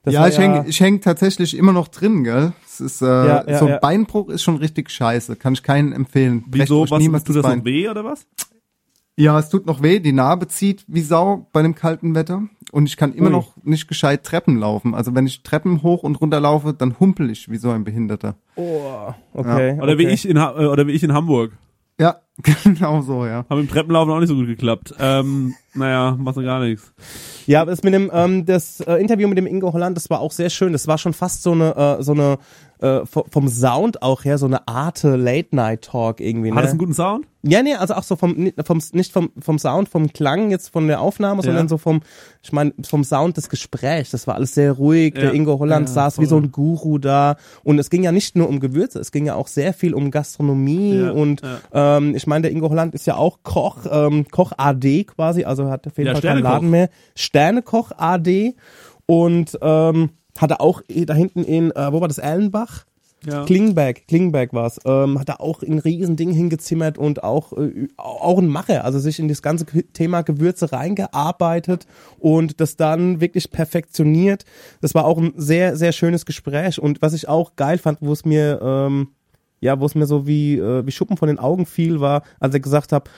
[0.03, 2.53] Das ja, ich häng, ich häng tatsächlich immer noch drin, gell?
[2.75, 3.79] Es ist, äh, Ja, ja, so ein ja.
[3.79, 5.37] Beinbruch ist schon richtig scheiße.
[5.37, 6.45] Kann ich keinen empfehlen.
[6.49, 6.89] Wieso?
[6.91, 7.59] Was niemals tut das Bein.
[7.59, 8.27] noch weh oder was?
[9.17, 10.01] Ja, es tut noch weh.
[10.01, 12.43] Die Narbe zieht wie Sau bei dem kalten Wetter.
[12.73, 13.33] Und ich kann immer Ui.
[13.33, 14.95] noch nicht gescheit Treppen laufen.
[14.95, 18.35] Also wenn ich Treppen hoch und runter laufe, dann humpel ich wie so ein Behinderter.
[18.57, 19.79] Oh, okay.
[19.81, 20.15] Oder wie okay.
[20.15, 21.53] ich in Ha- äh, oder wie ich in Hamburg.
[22.01, 22.17] Ja,
[22.65, 23.45] genau so, ja.
[23.49, 24.93] Haben im Treppenlaufen auch nicht so gut geklappt.
[24.99, 26.93] Ähm, naja, machst du gar nichts.
[27.47, 30.33] Ja, das mit dem ähm, das äh, Interview mit dem Ingo Holland, das war auch
[30.33, 30.73] sehr schön.
[30.73, 32.39] Das war schon fast so eine äh, so eine
[32.81, 36.51] äh, vom Sound auch her so eine Arte Late Night Talk irgendwie.
[36.51, 36.57] Ne?
[36.57, 37.27] Hat das einen guten Sound?
[37.47, 40.87] Ja, nee, also auch so vom, vom nicht vom, vom Sound, vom Klang jetzt von
[40.89, 41.49] der Aufnahme, Ja.
[41.49, 42.01] sondern so vom,
[42.43, 44.11] ich meine, vom Sound des Gesprächs.
[44.13, 45.15] Das war alles sehr ruhig.
[45.15, 45.25] Ja.
[45.25, 46.25] Der Ingo Holland Ja, saß voll.
[46.25, 47.37] wie so ein Guru da.
[47.63, 50.11] Und es ging ja nicht nur um Gewürze, es ging ja auch sehr viel um
[50.11, 51.03] Gastronomie.
[51.03, 51.43] Und
[51.73, 55.71] ähm, ich meine, der Ingo Holland ist ja auch Koch, ähm, Koch AD quasi, also
[55.71, 56.43] hat auf jeden Ja, Fall keinen.
[56.43, 56.89] Laden mehr.
[57.35, 58.55] Sternekoch AD.
[59.07, 62.87] Und ähm, hatte auch da hinten in, äh, wo war das, Erlenbach?
[63.27, 63.45] Ja.
[63.45, 64.79] Klingberg, Klingberg war's.
[64.85, 69.19] Ähm, hat da auch ein Riesending hingezimmert und auch, äh, auch ein Macher, also sich
[69.19, 71.87] in das ganze Thema Gewürze reingearbeitet
[72.19, 74.45] und das dann wirklich perfektioniert.
[74.83, 78.13] Das war auch ein sehr, sehr schönes Gespräch und was ich auch geil fand, wo
[78.13, 79.09] es mir, ähm,
[79.61, 82.53] ja, wo es mir so wie, äh, wie Schuppen von den Augen fiel, war, als
[82.53, 83.09] er gesagt hat,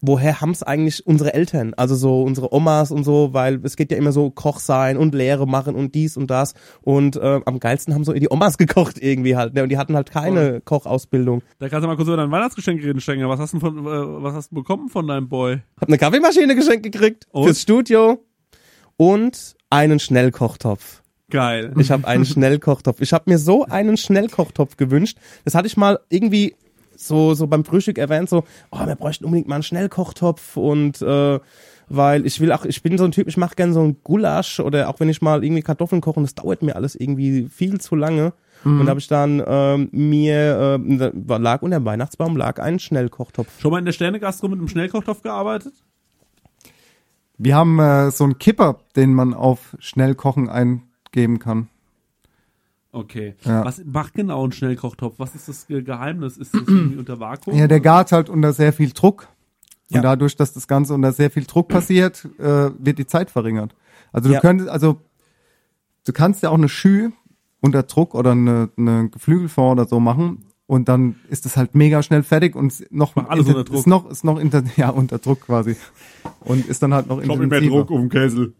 [0.00, 3.96] woher haben's eigentlich unsere Eltern, also so unsere Omas und so, weil es geht ja
[3.96, 7.94] immer so Koch sein und Lehre machen und dies und das und äh, am geilsten
[7.94, 9.62] haben so die Omas gekocht irgendwie halt, ne?
[9.62, 11.42] und die hatten halt keine Kochausbildung.
[11.58, 13.28] Da kannst du mal kurz über dein Weihnachtsgeschenk reden, Stenger.
[13.28, 15.58] Was hast du, von, äh, was hast du bekommen von deinem Boy?
[15.80, 17.44] Hab eine Kaffeemaschine geschenkt gekriegt Und?
[17.44, 18.24] fürs Studio
[18.96, 21.02] und einen Schnellkochtopf.
[21.30, 21.74] Geil.
[21.78, 23.00] Ich habe einen Schnellkochtopf.
[23.00, 25.18] Ich habe mir so einen Schnellkochtopf gewünscht.
[25.44, 26.54] Das hatte ich mal irgendwie
[26.98, 31.38] so so beim Frühstück erwähnt, so, oh, wir bräuchten unbedingt mal einen Schnellkochtopf und äh,
[31.88, 34.60] weil ich will auch, ich bin so ein Typ, ich mache gern so ein Gulasch
[34.60, 37.80] oder auch wenn ich mal irgendwie Kartoffeln koche, und das dauert mir alles irgendwie viel
[37.80, 38.32] zu lange.
[38.64, 43.60] Und da habe ich dann ähm, mir, äh, lag unter dem Weihnachtsbaum lag ein Schnellkochtopf.
[43.60, 45.74] Schon mal in der Sternegastro mit einem Schnellkochtopf gearbeitet?
[47.36, 51.68] Wir haben äh, so einen Kipper, den man auf Schnellkochen eingeben kann.
[52.92, 53.34] Okay.
[53.44, 53.64] Ja.
[53.64, 55.14] Was macht genau ein Schnellkochtopf?
[55.18, 56.36] Was ist das Ge- Geheimnis?
[56.38, 57.54] Ist das irgendwie unter Vakuum?
[57.56, 59.28] Ja, der gart halt unter sehr viel Druck.
[59.90, 60.02] Und Ja.
[60.02, 63.74] dadurch, dass das Ganze unter sehr viel Druck passiert, äh, wird die Zeit verringert.
[64.12, 64.40] Also du Ja.
[64.40, 65.00] könntest, also
[66.06, 67.10] du kannst ja auch eine Schü
[67.60, 72.02] unter Druck oder eine, eine Geflügelfond oder so machen und dann ist es halt mega
[72.02, 73.76] schnell fertig und noch alles unter Druck.
[73.78, 75.76] ist noch ist noch inter, ja unter Druck quasi
[76.40, 77.90] und ist dann halt noch intensiver.
[77.90, 78.54] um den Kessel.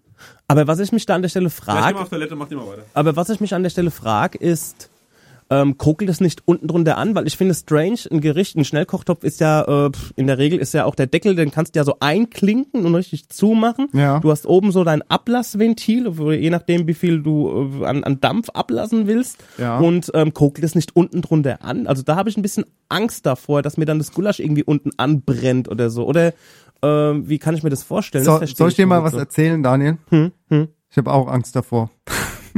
[0.46, 1.78] Aber was ich mich da an der Stelle Frag.
[1.78, 2.84] frage, auf Toilette, mach die mal weiter.
[2.94, 4.90] Aber was ich mich an der Stelle frage, ist,
[5.50, 7.14] ähm, kokelt es nicht unten drunter an?
[7.14, 10.74] Weil ich finde strange, ein Gericht, ein Schnellkochtopf ist ja, äh, in der Regel ist
[10.74, 13.88] ja auch der Deckel, den kannst du ja so einklinken und richtig zumachen.
[13.92, 14.20] Ja.
[14.20, 18.20] Du hast oben so dein Ablassventil, wo, je nachdem wie viel du äh, an, an
[18.20, 19.38] Dampf ablassen willst.
[19.56, 19.78] Ja.
[19.78, 21.86] Und ähm, kokelt es nicht unten drunter an?
[21.86, 24.90] Also da habe ich ein bisschen Angst davor, dass mir dann das Gulasch irgendwie unten
[24.96, 26.06] anbrennt oder so.
[26.06, 26.32] Oder
[26.82, 26.86] äh,
[27.28, 28.24] wie kann ich mir das vorstellen?
[28.24, 29.18] Das So, verstehe soll ich dir mal was so.
[29.18, 29.98] erzählen, Daniel?
[30.10, 30.68] Hm, hm.
[30.90, 31.90] Ich habe auch Angst davor.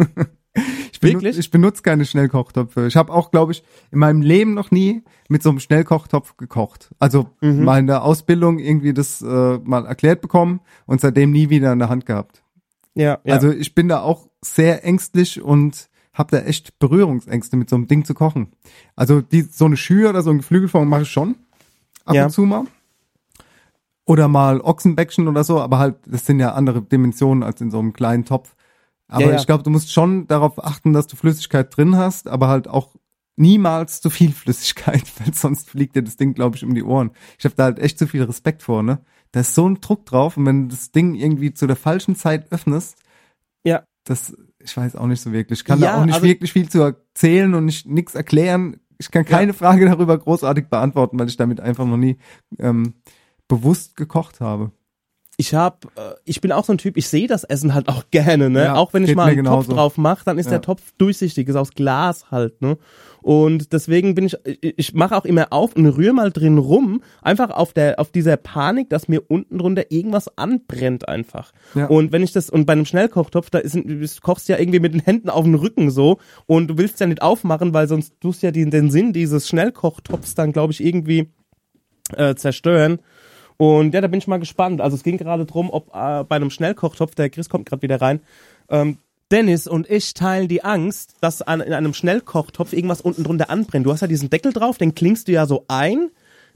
[0.93, 1.39] ich, benutze, Wirklich?
[1.39, 2.87] ich benutze keine Schnellkochtöpfe.
[2.87, 6.91] Ich habe auch, glaube ich, in meinem Leben noch nie mit so einem Schnellkochtopf gekocht.
[6.99, 7.65] Also Mhm.
[7.65, 11.79] mal in der Ausbildung irgendwie das äh, mal erklärt bekommen und seitdem nie wieder in
[11.79, 12.43] der Hand gehabt.
[12.95, 13.35] Ja, ja.
[13.35, 17.87] Also ich bin da auch sehr ängstlich und habe da echt Berührungsängste mit so einem
[17.87, 18.49] Ding zu kochen.
[18.97, 21.37] Also die so eine Schür oder so ein Geflügelfond mache ich schon
[22.05, 22.25] ab Ja.
[22.25, 22.65] und zu mal.
[24.11, 27.79] Oder mal Ochsenbäckchen oder so, aber halt, das sind ja andere Dimensionen als in so
[27.79, 28.57] einem kleinen Topf.
[29.07, 29.37] Aber Ja, ja.
[29.37, 32.97] ich glaube, du musst schon darauf achten, dass du Flüssigkeit drin hast, aber halt auch
[33.37, 37.11] niemals zu viel Flüssigkeit, weil sonst fliegt dir das Ding, glaube ich, um die Ohren.
[37.39, 39.01] Ich habe da halt echt zu viel Respekt vor, ne?
[39.33, 42.17] Da ist so ein Druck drauf und wenn du das Ding irgendwie zu der falschen
[42.17, 42.97] Zeit öffnest,
[43.65, 43.85] Ja.
[44.05, 45.61] das, ich weiß auch nicht so wirklich.
[45.61, 48.81] Ich kann Ja, da auch nicht also- wirklich viel zu erzählen und nicht nichts erklären.
[48.99, 52.19] Ich kann keine Frage darüber großartig beantworten, weil ich damit einfach noch nie
[52.59, 52.95] ähm,
[53.51, 54.71] bewusst gekocht habe.
[55.37, 58.05] Ich hab, äh, ich bin auch so ein Typ, ich sehe das Essen halt auch
[58.11, 58.65] gerne, ne?
[58.65, 59.73] Ja, auch wenn ich mal einen Topf genauso.
[59.73, 60.53] drauf mache, dann ist Ja.
[60.53, 62.77] der Topf durchsichtig, ist aus Glas halt, ne?
[63.23, 67.51] Und deswegen bin ich, ich, mache auch immer auf und rühre mal drin rum, einfach
[67.51, 71.53] auf der, auf dieser Panik, dass mir unten drunter irgendwas anbrennt einfach.
[71.75, 71.87] Ja.
[71.87, 74.93] Und wenn ich das, und bei einem Schnellkochtopf, da ist, du kochst ja irgendwie mit
[74.95, 78.43] den Händen auf den Rücken so und du willst ja nicht aufmachen, weil sonst tust
[78.43, 81.31] ja den, den Sinn dieses Schnellkochtopfs dann, glaube ich, irgendwie
[82.17, 83.01] äh, zerstören.
[83.61, 84.81] Und ja, da bin ich mal gespannt.
[84.81, 88.01] Also es ging gerade drum, ob äh, bei einem Schnellkochtopf, der Chris kommt gerade wieder
[88.01, 88.21] rein,
[88.71, 88.97] ähm,
[89.31, 93.85] Dennis und ich teilen die Angst, dass an, in einem Schnellkochtopf irgendwas unten drunter anbrennt.
[93.85, 96.09] Du hast ja diesen Deckel drauf, den klingst du ja so ein,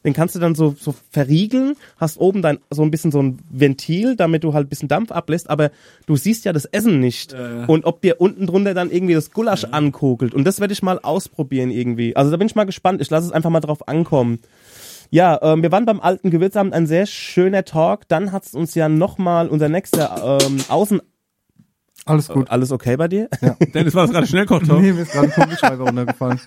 [0.02, 3.38] den kannst du dann so, so verriegeln, hast oben dann so ein bisschen so ein
[3.50, 5.72] Ventil, damit du halt ein bisschen Dampf ablässt, aber
[6.06, 7.34] du siehst ja das Essen nicht.
[7.66, 10.32] Und ob dir unten drunter dann irgendwie das Gulasch ankokelt.
[10.32, 12.16] Und das werde ich mal ausprobieren irgendwie.
[12.16, 13.02] Also da bin ich mal gespannt.
[13.02, 14.40] Ich lasse es einfach mal drauf ankommen.
[15.14, 18.08] Ja, ähm, wir waren beim alten Gewürzamt, ein sehr schöner Talk.
[18.08, 21.00] Dann hat es uns ja nochmal unser nächster ähm, Außen...
[22.04, 22.50] Alles gut.
[22.50, 23.28] Alles okay bei dir?
[23.40, 23.56] Ja.
[23.74, 24.80] Dennis, war das gerade Schnellkochtopf?
[24.80, 26.40] Nee, mir ist gerade ein Kugelschreiber runtergefallen.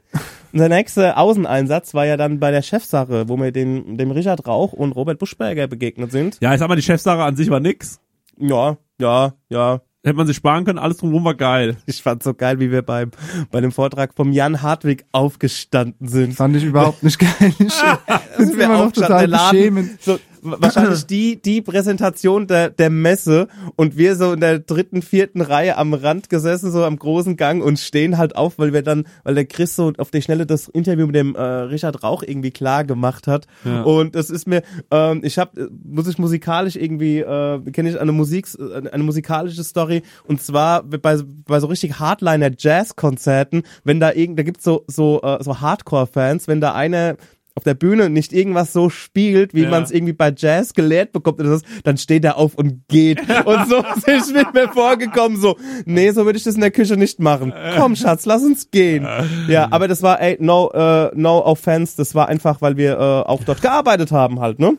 [0.54, 4.72] Unser nächster Außeneinsatz war ja dann bei der Chefsache, wo wir den, dem Richard Rauch
[4.72, 6.38] und Robert Buschberger begegnet sind.
[6.40, 8.00] Ja, ich sag mal, die Chefsache an sich war nix.
[8.38, 9.82] Ja, ja, ja.
[10.04, 11.78] Hätte man sich sparen können, alles drumherum war geil.
[11.86, 13.10] Ich fand so geil, wie wir beim,
[13.50, 16.34] bei dem Vortrag vom Jan Hartwig aufgestanden sind.
[16.34, 17.30] Fand ich überhaupt nicht geil.
[17.58, 20.02] Ich sind bin wir immer noch aufgestanden, total beschämend.
[20.02, 25.40] so, wahrscheinlich die, die Präsentation der, der Messe und wir so in der dritten, vierten
[25.40, 29.06] Reihe am Rand gesessen, so am großen Gang und stehen halt auf, weil wir dann,
[29.24, 32.50] weil der Chris so auf die Schnelle das Interview mit dem äh, Richard Rauch irgendwie
[32.50, 33.46] klar gemacht hat.
[33.64, 33.82] Ja.
[33.82, 38.12] Und es ist mir, ähm, ich habe, muss ich musikalisch irgendwie, äh, kenne ich eine
[38.12, 38.46] Musik,
[38.92, 44.42] eine musikalische Story und zwar bei, bei so richtig Hardliner Jazz-Konzerten, wenn da irgend, da
[44.42, 47.16] gibt's so, so, äh, so Hardcore-Fans, wenn da einer
[47.56, 49.70] auf der Bühne nicht irgendwas so spielt, wie Ja.
[49.70, 53.20] man es irgendwie bei Jazz gelehrt bekommt, oder so, dann steht er auf und geht.
[53.44, 53.76] Und so
[54.06, 57.20] ist ich mit mir vorgekommen, so, nee, so würde ich das in der Küche nicht
[57.20, 57.52] machen.
[57.76, 59.06] Komm, Schatz, lass uns gehen.
[59.48, 62.98] Ja, aber das war, ey, no, äh, no offense, das war einfach, weil wir äh,
[63.30, 64.76] auch dort gearbeitet haben halt, ne?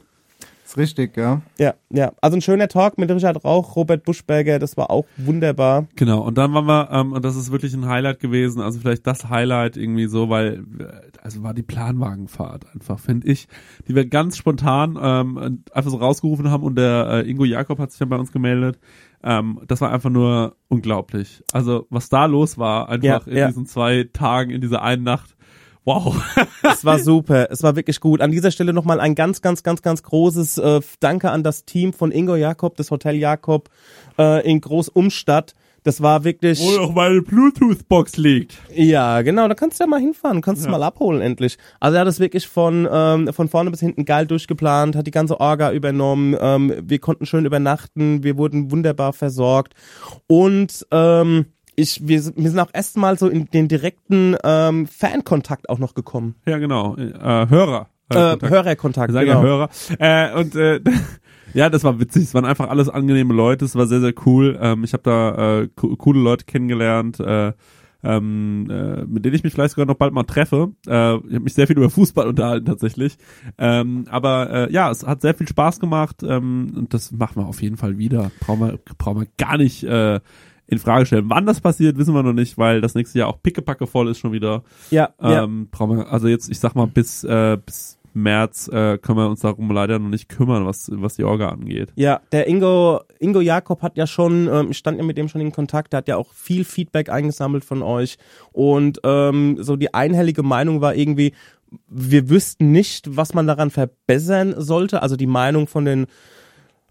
[0.66, 1.42] Ist richtig, ja.
[1.60, 2.12] Ja, ja.
[2.22, 5.88] Also ein schöner Talk mit Richard Rauch, Robert Buschberger, das war auch wunderbar.
[5.96, 9.06] Genau, und dann waren wir, ähm, und das ist wirklich ein Highlight gewesen, also vielleicht
[9.06, 10.86] das Highlight irgendwie so, weil, äh,
[11.22, 13.48] also war die Planwagenfahrt einfach, finde ich,
[13.88, 17.92] die wir ganz spontan ähm, einfach so rausgerufen haben und der äh, Ingo Jakob hat
[17.92, 18.80] sich dann bei uns gemeldet.
[19.24, 21.44] Ähm, das war einfach nur unglaublich.
[21.52, 23.48] Also was da los war, einfach Ja, in ja.
[23.48, 25.35] diesen zwei Tagen, in dieser einen Nacht,
[25.86, 26.16] wow.
[26.64, 28.20] Es war super, es war wirklich gut.
[28.22, 31.94] An dieser Stelle nochmal ein ganz, ganz, ganz, ganz großes äh, Danke an das Team
[31.94, 33.70] von Ingo Jakob, das Hotel Jakob
[34.18, 35.54] äh, in Groß-Umstadt.
[35.84, 36.60] Das war wirklich.
[36.60, 38.58] Wo noch meine Bluetooth-Box liegt.
[38.74, 40.72] Ja, genau, da kannst du ja mal hinfahren, kannst es Ja.
[40.72, 41.60] mal abholen endlich.
[41.80, 45.12] Also er hat es wirklich von, ähm, von vorne bis hinten geil durchgeplant, hat die
[45.12, 49.76] ganze Orga übernommen, ähm, wir konnten schön übernachten, wir wurden wunderbar versorgt
[50.26, 51.46] und ähm,
[51.76, 55.94] ich, wir, sind- wir sind auch erstmal so in den direkten ähm, Fankontakt auch noch
[55.94, 56.36] gekommen.
[56.46, 56.96] Ja, genau.
[56.96, 57.90] Äh, Hörer.
[58.10, 58.50] Äh, Kontakt.
[58.52, 59.44] Hörerkontakt, sagen genau.
[59.44, 59.70] ja Hörer.
[60.00, 60.80] Äh, und äh,
[61.54, 62.24] ja, das war witzig.
[62.24, 63.66] Es waren einfach alles angenehme Leute.
[63.66, 64.58] Es war sehr, sehr cool.
[64.62, 67.54] Ähm, ich habe da äh, co coole Leute kennengelernt, äh,
[68.04, 70.74] ähm, äh, mit denen ich mich vielleicht sogar noch bald mal treffe.
[70.86, 73.18] Äh, ich habe mich sehr viel über Fußball unterhalten tatsächlich.
[73.58, 77.48] Ähm, aber äh, ja, es hat sehr viel Spaß gemacht ähm, und das machen wir
[77.48, 78.30] auf jeden Fall wieder.
[78.42, 80.20] Brauchen wir, brauchen wir gar nicht äh,
[80.68, 81.26] in Frage stellen.
[81.28, 84.20] Wann das passiert, wissen wir noch nicht, weil das nächste Jahr auch pickepacke voll ist
[84.20, 84.64] schon wieder.
[84.90, 85.44] Ja, ja.
[85.44, 89.30] Ähm, brauchen wir, also jetzt, ich sag mal, bis, äh, bis März äh, können wir
[89.30, 91.92] uns darum leider noch nicht kümmern, was, was die Orga angeht.
[91.96, 95.42] Ja, der Ingo, Ingo Jakob hat ja schon, ähm, ich stand ja mit dem schon
[95.42, 98.18] in Kontakt, der hat ja auch viel Feedback eingesammelt von euch.
[98.54, 101.34] Und ähm, so die einhellige Meinung war irgendwie,
[101.90, 105.02] wir wüssten nicht, was man daran verbessern sollte.
[105.02, 106.08] Also die Meinung von den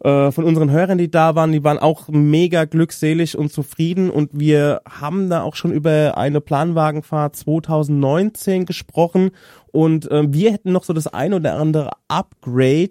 [0.05, 4.30] äh, von unseren Hörern, die da waren, die waren auch mega glückselig und zufrieden und
[4.32, 9.30] wir haben da auch schon über eine Planwagenfahrt 2019 gesprochen
[9.72, 12.90] und ähm, wir hätten noch so das ein oder andere Upgrade,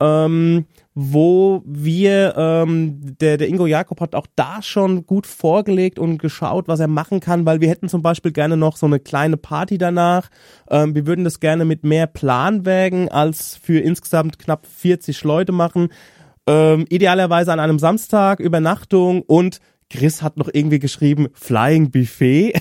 [0.00, 6.18] ähm, wo wir, ähm, der, der Ingo Jakob hat auch da schon gut vorgelegt und
[6.18, 9.38] geschaut, was er machen kann, weil wir hätten zum Beispiel gerne noch so eine kleine
[9.38, 10.28] Party danach.
[10.68, 15.88] Ähm, wir würden das gerne mit mehr Planwägen als für insgesamt knapp 40 Leute machen.
[16.46, 19.60] Ähm, idealerweise an einem Samstag, Übernachtung und
[19.90, 22.54] Chris hat noch irgendwie geschrieben, Flying Buffet.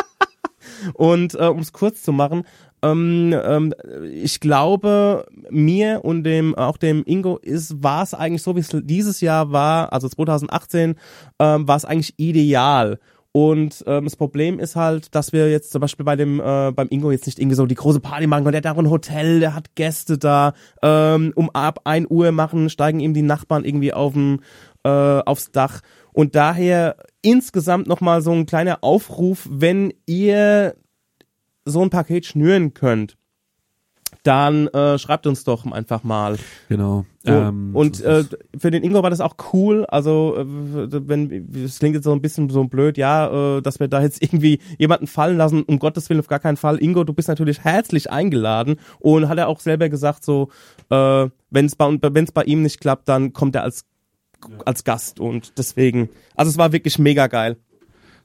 [0.94, 2.44] und äh, um es kurz zu machen,
[2.82, 3.74] ähm, ähm,
[4.10, 8.70] ich glaube, mir und dem auch dem Ingo ist war es eigentlich so, wie es
[8.72, 10.94] dieses Jahr war, also 2018,
[11.38, 12.98] ähm, war es eigentlich ideal.
[13.32, 16.88] Und ähm, das Problem ist halt, dass wir jetzt zum Beispiel bei dem äh, beim
[16.90, 18.60] Ingo jetzt nicht irgendwie so die große Party machen können.
[18.60, 20.54] Der hat da ein Hotel, der hat Gäste da.
[20.82, 24.40] Ähm, um ab ein Uhr machen, steigen ihm die Nachbarn irgendwie auf dem
[24.84, 25.80] äh, aufs Dach.
[26.12, 30.74] Und daher insgesamt nochmal so ein kleiner Aufruf, wenn ihr
[31.64, 33.16] so ein Paket schnüren könnt,
[34.22, 36.36] dann äh, schreibt uns doch einfach mal.
[36.68, 37.06] Genau.
[37.24, 38.24] So, Ähm, und so äh,
[38.56, 39.86] für den Ingo war das auch cool.
[39.86, 43.88] Also äh, wenn es klingt jetzt so ein bisschen so blöd, ja, äh, dass wir
[43.88, 45.62] da jetzt irgendwie jemanden fallen lassen.
[45.62, 46.82] Um Gottes Willen auf gar keinen Fall.
[46.82, 50.48] Ingo, du bist natürlich herzlich eingeladen und hat er auch selber gesagt, so
[50.90, 53.84] äh, wenn es bei wenn es bei ihm nicht klappt, dann kommt er als
[54.64, 56.08] als Gast und deswegen.
[56.34, 57.56] Also es war wirklich mega geil.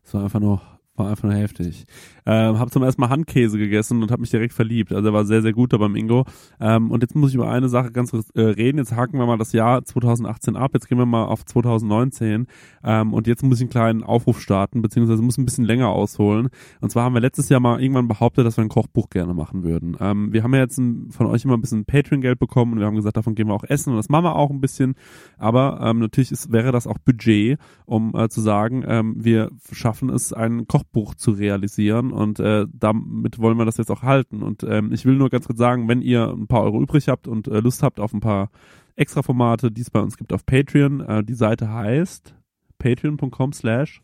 [0.05, 0.61] Es war einfach nur,
[0.95, 1.85] war einfach nur heftig.
[2.25, 4.91] Ähm, hab zum ersten Mal Handkäse gegessen und habe mich direkt verliebt.
[4.91, 6.25] Also er war sehr, sehr gut da beim Ingo.
[6.59, 8.77] Ähm, und jetzt muss ich über eine Sache ganz äh, reden.
[8.77, 10.71] Jetzt haken wir mal das Jahr 2018 ab.
[10.73, 12.47] Jetzt gehen wir mal auf 2019.
[12.83, 16.49] Ähm, und jetzt muss ich einen kleinen Aufruf starten, beziehungsweise muss ein bisschen länger ausholen.
[16.81, 19.63] Und zwar haben wir letztes Jahr mal irgendwann behauptet, dass wir ein Kochbuch gerne machen
[19.63, 19.95] würden.
[19.99, 22.87] Ähm, wir haben ja jetzt ein, von euch immer ein bisschen Patreon-Geld bekommen und wir
[22.87, 24.95] haben gesagt, davon gehen wir auch essen und das machen wir auch ein bisschen.
[25.37, 30.09] Aber ähm, natürlich ist, wäre das auch Budget, um äh, zu sagen, ähm, wir schaffen
[30.09, 30.84] es, ein Kochbuch
[31.17, 34.41] zu realisieren und äh, damit wollen wir das jetzt auch halten.
[34.41, 37.27] Und ähm, ich will nur ganz kurz sagen, wenn ihr ein paar Euro übrig habt
[37.27, 38.49] und äh, Lust habt auf ein paar
[38.95, 42.33] Extra-Formate, die es bei uns gibt auf Patreon, äh, die Seite heißt
[42.77, 44.01] patreon.com slash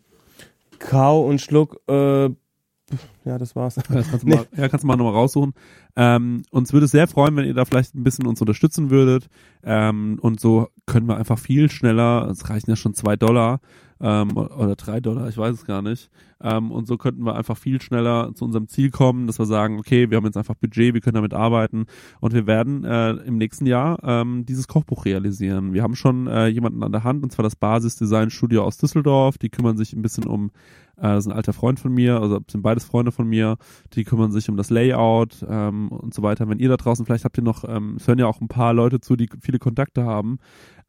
[0.79, 2.29] Kau und Schluck, äh,
[3.26, 3.76] ja, das war's.
[3.76, 5.53] Ja, das kannst du mal, ja, kannst du mal nochmal raussuchen.
[5.95, 9.28] Ähm, uns würde es sehr freuen, wenn ihr da vielleicht ein bisschen uns unterstützen würdet.
[9.63, 13.59] Ähm, und so können wir einfach viel schneller, es reichen ja schon zwei Dollar
[14.01, 16.09] ähm, oder drei Dollar, ich weiß es gar nicht.
[16.41, 19.78] Ähm, und so könnten wir einfach viel schneller zu unserem Ziel kommen, dass wir sagen,
[19.78, 21.86] okay, wir haben jetzt einfach Budget, wir können damit arbeiten
[22.19, 25.74] und wir werden äh, im nächsten Jahr ähm, dieses Kochbuch realisieren.
[25.74, 29.38] Wir haben schon äh, jemanden an der Hand, und zwar das Basisdesign Studio aus Düsseldorf.
[29.38, 30.51] Die kümmern sich ein bisschen um
[30.97, 33.57] äh, das ist ein alter Freund von mir, also sind beides Freunde von mir,
[33.93, 36.47] die kümmern sich um das Layout ähm, und so weiter.
[36.49, 38.74] Wenn ihr da draußen, vielleicht habt ihr noch, ähm, es hören ja auch ein paar
[38.74, 40.39] Leute zu, die viele Kontakte haben.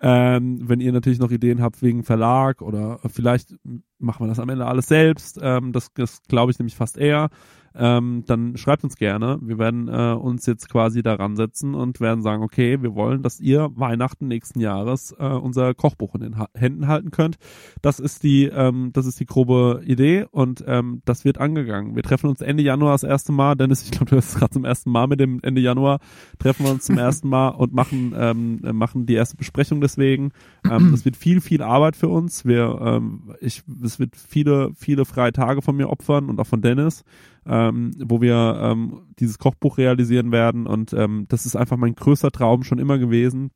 [0.04, 3.54] Ähm, wenn ihr natürlich noch Ideen habt wegen Verlag oder vielleicht
[4.00, 7.30] machen wir das am Ende alles selbst, ähm, das, das glaube ich nämlich fast eher,
[7.74, 9.38] ähm, dann schreibt uns gerne.
[9.40, 13.40] Wir werden äh, uns jetzt quasi daran setzen und werden sagen, okay, wir wollen, dass
[13.40, 17.36] ihr Weihnachten nächsten Jahres äh, unser Kochbuch in den ha Händen halten könnt.
[17.80, 21.96] Das ist die, ähm, das ist die grobe Idee und ähm, das wird angegangen.
[21.96, 23.54] Wir treffen uns Ende Januar das erste Mal.
[23.54, 26.00] Dennis, ich glaube, du bist gerade zum ersten Mal mit dem Ende Januar
[26.38, 30.32] treffen wir uns zum ersten Mal und machen ähm, äh, machen die erste Besprechung deswegen.
[30.70, 32.44] Ähm, das wird viel viel Arbeit für uns.
[32.44, 36.62] Wir ähm, ich es wird viele viele freie Tage von mir opfern und auch von
[36.62, 37.04] Dennis
[37.46, 40.66] ähm, wo wir ähm, dieses Kochbuch realisieren werden.
[40.66, 43.50] Und ähm, das ist einfach mein größter Traum schon immer gewesen,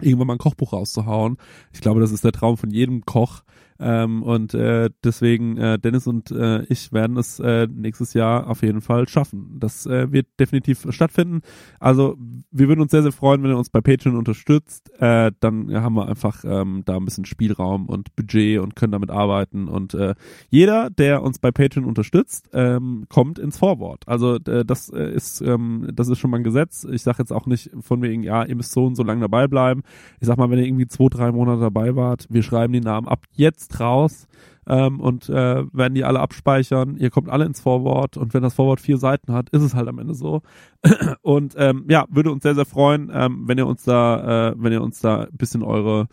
[0.00, 1.36] irgendwann mal ein Kochbuch rauszuhauen.
[1.72, 3.42] Ich glaube, das ist der Traum von jedem Koch.
[3.80, 8.62] Ähm, und äh, deswegen, äh, Dennis und äh, ich werden es äh, nächstes Jahr auf
[8.62, 9.56] jeden Fall schaffen.
[9.58, 11.40] Das äh, wird definitiv stattfinden.
[11.78, 12.16] Also
[12.50, 14.90] wir würden uns sehr, sehr freuen, wenn ihr uns bei Patreon unterstützt.
[15.00, 19.10] Äh, dann haben wir einfach ähm, da ein bisschen Spielraum und Budget und können damit
[19.10, 19.68] arbeiten.
[19.68, 20.14] Und äh,
[20.48, 24.06] jeder, der uns bei Patreon unterstützt, ähm, kommt ins Vorwort.
[24.06, 26.86] Also äh, das äh, ist ähm, das ist schon mal ein Gesetz.
[26.90, 29.48] Ich sage jetzt auch nicht von wegen, ja, ihr müsst so und so lange dabei
[29.48, 29.82] bleiben.
[30.20, 33.08] Ich sag mal, wenn ihr irgendwie zwei, drei Monate dabei wart, wir schreiben die Namen
[33.08, 34.26] ab jetzt raus
[34.66, 36.96] ähm, und äh, werden die alle abspeichern.
[36.96, 39.88] Ihr kommt alle ins Vorwort und wenn das Vorwort vier Seiten hat, ist es halt
[39.88, 40.42] am Ende so.
[41.22, 44.72] und ähm, ja, würde uns sehr, sehr freuen, ähm, wenn ihr uns da, äh, wenn
[44.72, 46.08] ihr uns da ein bisschen eure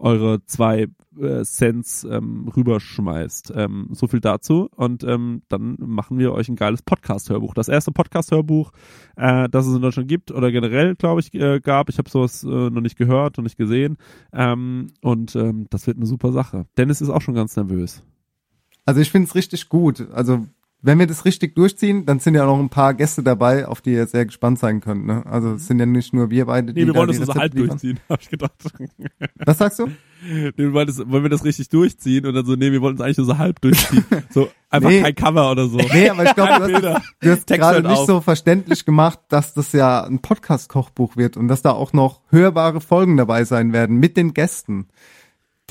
[0.00, 0.88] eure zwei
[1.18, 3.52] äh, Cents ähm, rüberschmeißt.
[3.54, 4.68] Ähm, so viel dazu.
[4.74, 7.54] Und ähm, dann machen wir euch ein geiles Podcast-Hörbuch.
[7.54, 8.72] Das erste Podcast-Hörbuch,
[9.16, 11.88] äh, das es in Deutschland gibt oder generell, glaube ich, äh, gab.
[11.88, 13.98] Ich habe sowas äh, noch nicht gehört und nicht gesehen.
[14.32, 16.66] Ähm, und ähm, das wird eine super Sache.
[16.76, 18.02] Dennis ist auch schon ganz nervös.
[18.86, 20.08] Also ich finde es richtig gut.
[20.12, 20.46] Also
[20.82, 23.92] wenn wir das richtig durchziehen, dann sind ja noch ein paar Gäste dabei, auf die
[23.92, 25.06] ihr sehr gespannt sein könnt.
[25.06, 25.24] Ne?
[25.26, 27.34] Also es sind ja nicht nur wir beide, die Nee, wir wollen die das so
[27.34, 27.68] halb liefern.
[27.70, 28.52] durchziehen, habe ich gedacht.
[29.44, 29.88] Was sagst du?
[30.56, 32.26] Du wolltest, wollen wir das richtig durchziehen?
[32.26, 34.04] Und dann so, nee, wir wollten es eigentlich nur so halb durchziehen.
[34.30, 35.02] So, einfach Nee.
[35.02, 35.78] kein Cover oder so.
[35.78, 38.06] Nee, aber ich glaube, du hast, das- du hast gerade nicht auf.
[38.06, 42.80] so verständlich gemacht, dass das ja ein Podcast-Kochbuch wird und dass da auch noch hörbare
[42.80, 44.86] Folgen dabei sein werden mit den Gästen,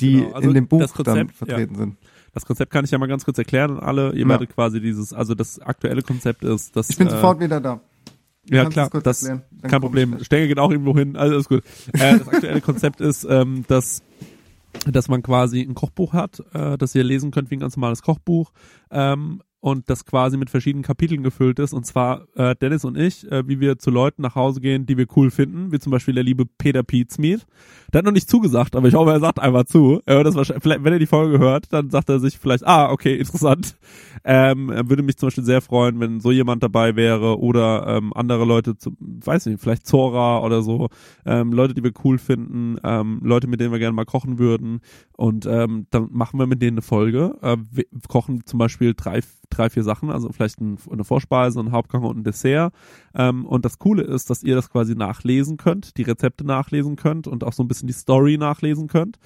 [0.00, 1.96] die Genau, also in dem Buch das Konzept, dann vertreten sind.
[2.32, 4.12] Das Konzept kann ich ja mal ganz kurz erklären an alle.
[4.12, 4.28] Ihr Ja.
[4.28, 7.80] werdet quasi dieses, also das aktuelle Konzept ist, dass Ich bin äh, sofort wieder da.
[8.46, 10.22] Du Ja klar, das erklären, kein Problem.
[10.24, 11.62] Stenge geht auch irgendwo hin, ist gut.
[11.92, 14.02] Äh, das aktuelle Konzept ist, ähm, dass
[14.86, 18.02] dass man quasi ein Kochbuch hat, äh, das ihr lesen könnt wie ein ganz normales
[18.02, 18.52] Kochbuch
[18.92, 21.72] ähm, und das quasi mit verschiedenen Kapiteln gefüllt ist.
[21.74, 24.96] Und zwar äh, Dennis und ich, äh, wie wir zu Leuten nach Hause gehen, die
[24.96, 27.46] wir cool finden, wie zum Beispiel der liebe Peter Pietzmied.
[27.92, 30.00] Der hat noch nicht zugesagt, aber ich hoffe, er sagt einfach zu.
[30.06, 32.66] Er hört das wahrscheinlich, vielleicht, wenn er die Folge hört, dann sagt er sich vielleicht,
[32.66, 33.76] ah, okay, interessant.
[34.24, 38.12] Ähm, er würde mich zum Beispiel sehr freuen, wenn so jemand dabei wäre oder ähm,
[38.14, 40.88] andere Leute, zu, weiß nicht, vielleicht Zora oder so,
[41.26, 44.80] ähm, Leute, die wir cool finden, ähm, Leute, mit denen wir gerne mal kochen würden.
[45.16, 47.36] Und ähm, dann machen wir mit denen eine Folge.
[47.42, 49.20] Äh, wir kochen zum Beispiel drei,
[49.50, 52.72] drei, vier Sachen, also vielleicht ein, eine Vorspeise, ein Hauptgang und ein Dessert.
[53.14, 57.26] Ähm, und das Coole ist, dass ihr das quasi nachlesen könnt, die Rezepte nachlesen könnt
[57.26, 59.18] und auch so ein bisschen die Story nachlesen könnt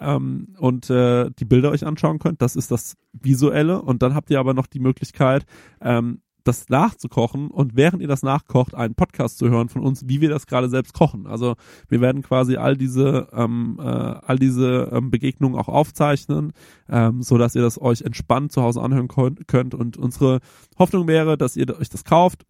[0.00, 2.42] ähm, und äh, die Bilder euch anschauen könnt.
[2.42, 3.80] Das ist das Visuelle.
[3.82, 5.46] Und dann habt ihr aber noch die Möglichkeit,
[5.80, 10.20] ähm, das nachzukochen und während ihr das nachkocht, einen Podcast zu hören von uns, wie
[10.20, 11.26] wir das gerade selbst kochen.
[11.26, 11.56] Also
[11.88, 16.52] wir werden quasi all diese ähm, äh, all diese ähm, Begegnungen auch aufzeichnen,
[16.88, 19.74] ähm, so dass ihr das euch entspannt zu Hause anhören könnt.
[19.74, 20.40] Und unsere
[20.78, 22.44] Hoffnung wäre, dass ihr euch das kauft,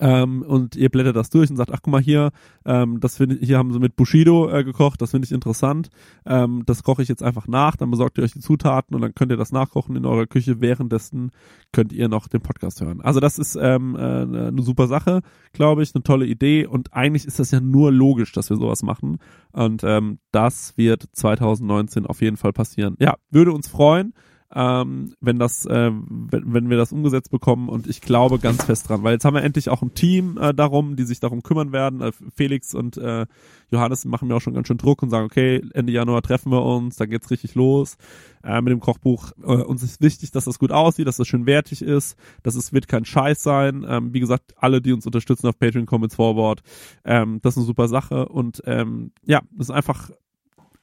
[0.00, 2.30] ähm, und ihr blättert das durch und sagt, ach guck mal hier,
[2.64, 5.90] ähm, das finde hier haben sie mit Bushido äh, gekocht, das finde ich interessant.
[6.26, 9.14] Ähm, das koche ich jetzt einfach nach, dann besorgt ihr euch die Zutaten und dann
[9.14, 10.60] könnt ihr das nachkochen in eurer Küche.
[10.60, 11.30] Währenddessen
[11.72, 13.00] könnt ihr noch den Podcast hören.
[13.00, 15.22] Also das ist ähm, äh, eine super Sache,
[15.52, 18.82] glaube ich, eine tolle Idee und eigentlich ist das ja nur logisch, dass wir sowas
[18.82, 19.18] machen.
[19.52, 22.96] Und ähm, das wird 2019 auf jeden Fall passieren.
[22.98, 24.14] Ja, würde uns freuen
[24.54, 28.88] ähm, wenn das, äh, wenn, wenn wir das umgesetzt bekommen und ich glaube ganz fest
[28.88, 31.72] dran, weil jetzt haben wir endlich auch ein Team äh, darum, die sich darum kümmern
[31.72, 32.00] werden.
[32.00, 33.26] Äh, Felix und äh,
[33.70, 36.64] Johannes machen mir auch schon ganz schön Druck und sagen, okay, Ende Januar treffen wir
[36.64, 37.96] uns, dann geht's richtig los
[38.44, 39.32] äh, mit dem Kochbuch.
[39.42, 42.72] Äh, uns ist wichtig, dass das gut aussieht, dass das schön wertig ist, dass es
[42.72, 43.84] wird kein Scheiß sein.
[43.88, 46.62] Ähm, wie gesagt, alle, die uns unterstützen auf Patreon, kommen ins Forward.
[47.04, 50.10] Ähm, das ist eine super Sache und ähm, ja, das ist einfach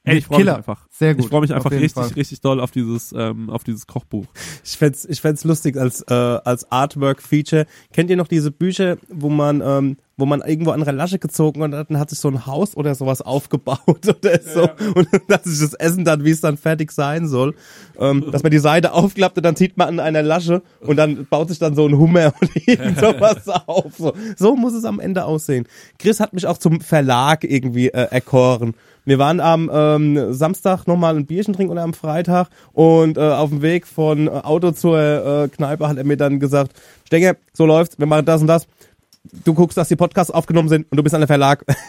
[0.04, 0.86] Ey, ich freue mich einfach.
[0.90, 2.08] Sehr gut, Ich freue mich einfach richtig, Fall.
[2.08, 4.26] richtig doll auf dieses, ähm, auf dieses Kochbuch.
[4.64, 7.66] Ich fänd's, ich fänd's lustig als, äh, als Artwork-Feature.
[7.92, 11.62] Kennt ihr noch diese Bücher, wo man, ähm, wo man irgendwo an einer Lasche gezogen
[11.62, 15.60] und dann hat sich so ein Haus oder sowas aufgebaut oder so und dass sich
[15.60, 17.54] das Essen dann, wie es dann fertig sein soll,
[17.96, 21.26] ähm, dass man die Seite aufklappt und dann zieht man an einer Lasche und dann
[21.26, 23.96] baut sich dann so ein Hummer und irgend sowas auf.
[23.96, 25.66] So, so muss es am Ende aussehen.
[25.98, 28.74] Chris hat mich auch zum Verlag irgendwie äh, erkoren.
[29.04, 33.50] Wir waren am ähm, Samstag nochmal ein Bierchen trinken oder am Freitag und äh, auf
[33.50, 36.72] dem Weg von äh, Auto zur äh, Kneipe hat er mir dann gesagt,
[37.06, 38.66] Stenge, so läuft's, wir machen das und das.
[39.44, 41.64] Du guckst, dass die Podcasts aufgenommen sind und du bist an der Verlag.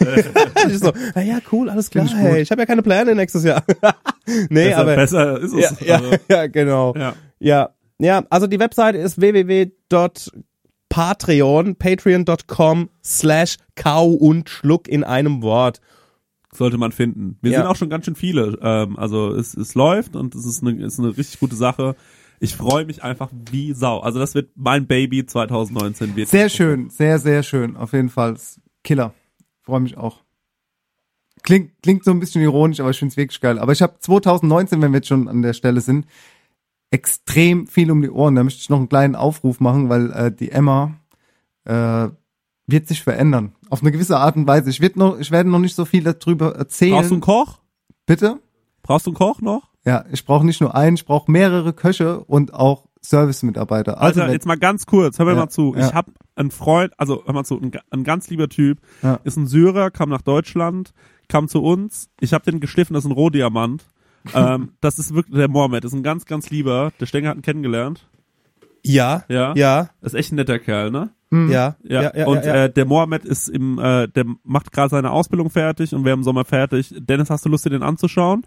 [0.68, 2.04] ich so, na ja, cool, alles klar.
[2.04, 2.14] Ich.
[2.14, 3.64] Hey, ich habe ja keine Pläne nächstes Jahr.
[4.48, 5.80] nee, besser, aber besser ist es.
[5.80, 6.94] ja, ja, Also, ja, genau.
[6.96, 7.14] ja.
[7.40, 15.80] Ja, ja, also die Webseite ist www.patreon, patreon.com slash kau und schluck in einem Wort.
[16.56, 17.36] Sollte man finden.
[17.42, 17.58] Wir Ja.
[17.60, 18.58] sind auch schon ganz schön viele.
[18.62, 21.96] Ähm, also es, es läuft und es ist eine, ist eine richtig gute Sache.
[22.40, 24.00] Ich freue mich einfach wie Sau.
[24.00, 26.28] Also das wird mein Baby 2019 wird.
[26.28, 27.76] Sehr schön, sehr, sehr schön.
[27.76, 28.36] Auf jeden Fall.
[28.82, 29.14] Killer.
[29.62, 30.22] Freue mich auch.
[31.42, 33.58] Klingt, klingt so ein bisschen ironisch, aber ich finde es wirklich geil.
[33.58, 36.06] Aber ich habe 2019, wenn wir jetzt schon an der Stelle sind,
[36.90, 38.34] extrem viel um die Ohren.
[38.34, 40.94] Da möchte ich noch einen kleinen Aufruf machen, weil äh, die Emma
[41.64, 42.08] äh,
[42.66, 43.52] wird sich verändern.
[43.70, 44.70] Auf eine gewisse Art und Weise.
[44.70, 46.92] Ich, werd noch, ich werde noch nicht so viel darüber erzählen.
[46.94, 47.58] Brauchst du einen Koch?
[48.06, 48.38] Bitte?
[48.82, 49.70] Brauchst du einen Koch noch?
[49.84, 54.00] Ja, ich brauche nicht nur einen, ich brauche mehrere Köche und auch Service-Mitarbeiter.
[54.00, 55.74] Also Alter, jetzt mal ganz kurz, hör mir Ja, mal zu.
[55.76, 55.86] ja.
[55.88, 59.20] Ich habe einen Freund, also hör mal zu, ein, ein ganz lieber Typ, Ja.
[59.24, 60.92] ist ein Syrer, kam nach Deutschland,
[61.28, 62.08] kam zu uns.
[62.20, 63.84] Ich habe den geschliffen, das ist ein Rohdiamant.
[64.34, 66.92] ähm, das ist wirklich der Mohammed, ist ein ganz, ganz lieber.
[66.98, 68.08] Der Stenger hat ihn kennengelernt.
[68.82, 69.54] Ja, Ja.
[69.54, 71.10] ja, Ist echt ein netter Kerl, ne?
[71.50, 72.64] Ja, Ja, ja, ja, und ja, ja.
[72.64, 76.24] Äh, der Mohammed ist im, äh, der macht gerade seine Ausbildung fertig und wäre im
[76.24, 76.94] Sommer fertig.
[76.98, 78.46] Dennis, hast du Lust, dir den anzuschauen?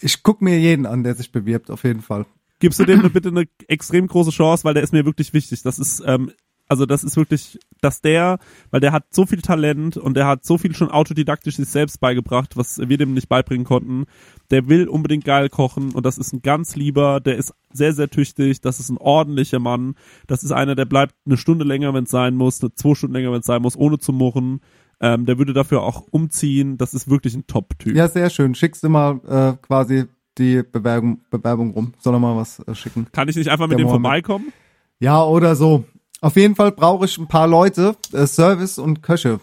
[0.00, 2.26] ich guck mir jeden an, der sich bewirbt, auf jeden Fall.
[2.60, 5.62] Gibst du dem bitte eine extrem große Chance, weil der ist mir wirklich wichtig.
[5.62, 6.32] Das ist, ähm,
[6.68, 8.38] also das ist wirklich, dass der,
[8.70, 11.98] weil der hat so viel Talent und der hat so viel schon autodidaktisch sich selbst
[12.00, 14.04] beigebracht, was wir dem nicht beibringen konnten.
[14.50, 18.10] Der will unbedingt geil kochen und das ist ein ganz lieber, der ist sehr, sehr
[18.10, 19.94] tüchtig, das ist ein ordentlicher Mann.
[20.26, 23.14] Das ist einer, der bleibt eine Stunde länger, wenn es sein muss, eine zwei Stunden
[23.14, 24.60] länger, wenn es sein muss, ohne zu murren.
[25.00, 26.76] Ähm, der würde dafür auch umziehen.
[26.76, 27.94] Das ist wirklich ein Top-Typ.
[27.94, 28.54] Ja, sehr schön.
[28.54, 30.06] Schickst du mal äh, quasi
[30.38, 31.94] die Bewerbung, Bewerbung rum.
[31.98, 33.06] Soll er mal was äh, schicken?
[33.12, 34.52] Kann ich nicht einfach mit dem vorbeikommen?
[35.00, 35.84] Ja, oder so.
[36.20, 39.40] Auf jeden Fall brauche ich ein paar Leute, äh, Service und Köche.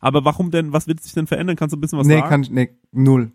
[0.00, 1.56] Aber warum denn, was wird sich denn verändern?
[1.56, 2.28] Kannst du ein bisschen was nee, sagen?
[2.28, 3.32] kann ich, nee, null.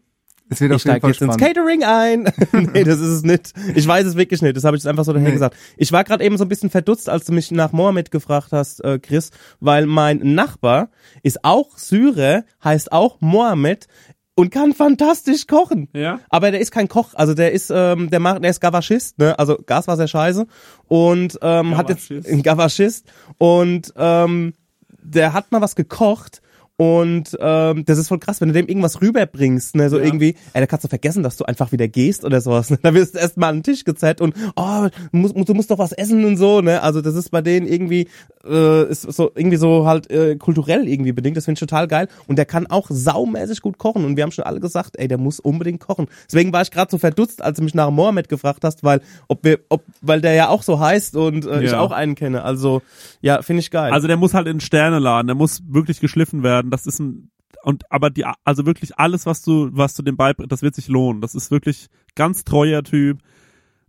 [0.49, 1.55] Es wird Ich auf jeden steige Fall jetzt ins spannend.
[1.55, 2.69] Catering ein.
[2.73, 3.53] nee, das ist es nicht.
[3.75, 4.55] Ich weiß es wirklich nicht.
[4.55, 5.33] Das habe ich jetzt einfach so daher Nee.
[5.33, 5.55] gesagt.
[5.77, 8.83] Ich war gerade eben so ein bisschen verdutzt, als du mich nach Mohammed gefragt hast,
[8.83, 9.31] äh, Chris,
[9.61, 10.89] weil mein Nachbar
[11.23, 13.87] ist auch Syrer, heißt auch Mohammed
[14.35, 15.89] und kann fantastisch kochen.
[15.93, 16.19] Ja?
[16.29, 19.37] Aber der ist kein Koch, also der ist, ähm, der macht, der ist Gavaschist, ne?
[19.37, 20.47] Also Gas war sehr scheiße
[20.87, 24.53] und ähm, hat jetzt ein Gavaschist und ähm,
[25.01, 26.41] der hat mal was gekocht
[26.77, 30.05] und ähm, das ist voll krass, wenn du dem irgendwas rüberbringst, ne, so Ja.
[30.05, 32.69] irgendwie, ey, da kannst du vergessen, dass du einfach wieder gehst oder sowas.
[32.71, 32.79] Ne?
[32.81, 35.69] Da wirst du erst mal an den Tisch gezerrt und oh, du musst, du musst
[35.71, 36.81] doch was essen und so, ne?
[36.81, 38.07] Also das ist bei denen irgendwie
[38.45, 41.37] äh, ist so irgendwie so halt äh, kulturell irgendwie bedingt.
[41.37, 42.07] Das finde ich total geil.
[42.27, 44.03] Und der kann auch saumäßig gut kochen.
[44.03, 46.07] Und wir haben schon alle gesagt, ey, der muss unbedingt kochen.
[46.27, 48.99] Deswegen war ich gerade so verdutzt, als du mich nach Mohammed gefragt hast, weil
[49.29, 51.79] ob wir, ob, weil der ja auch so heißt und äh, ich Ja.
[51.79, 52.43] auch einen kenne.
[52.43, 52.81] Also
[53.21, 53.93] ja, finde ich geil.
[53.93, 56.62] Also der muss halt in Sterne laden, der muss wirklich geschliffen werden.
[56.71, 57.31] Das ist ein
[57.63, 60.87] und aber die also wirklich alles, was du was du dem beibringst, das wird sich
[60.87, 61.21] lohnen.
[61.21, 63.19] Das ist wirklich ganz treuer Typ,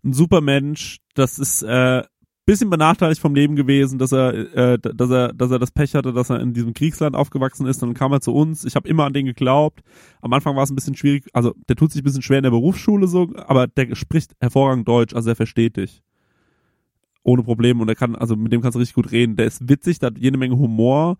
[0.04, 0.98] ein super Mensch.
[1.14, 2.02] Das ist äh,
[2.46, 6.12] bisschen benachteiligt vom Leben gewesen, dass er äh, dass er dass er das Pech hatte,
[6.12, 7.82] dass er in diesem Kriegsland aufgewachsen ist.
[7.82, 8.64] Dann kam er zu uns.
[8.64, 9.82] Ich habe immer an den geglaubt.
[10.20, 11.24] Am Anfang war es ein bisschen schwierig.
[11.32, 14.86] Also der tut sich ein bisschen schwer in der Berufsschule so, aber der spricht hervorragend
[14.86, 16.02] Deutsch, also er versteht dich
[17.24, 19.36] ohne Probleme und er kann, also mit dem kannst du richtig gut reden.
[19.36, 21.16] Der ist witzig, der hat jede Menge Humor,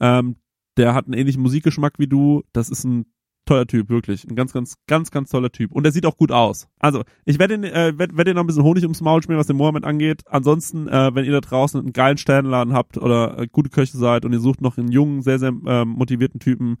[0.00, 0.36] ähm,
[0.78, 2.42] der hat einen ähnlichen Musikgeschmack wie du.
[2.52, 3.06] Das ist ein
[3.48, 4.28] toller Typ, wirklich.
[4.28, 5.72] Ein ganz, ganz, ganz, ganz toller Typ.
[5.72, 6.68] Und er sieht auch gut aus.
[6.78, 9.40] Also, ich werde ihn, äh, werd, werd ihn noch ein bisschen Honig ums Maul schmieren,
[9.40, 10.22] was den Mohammed angeht.
[10.26, 14.24] Ansonsten, äh, wenn ihr da draußen einen geilen Sternladen habt oder äh, gute Köche seid
[14.24, 16.76] und ihr sucht noch einen jungen, sehr, sehr ähm, motivierten Typen,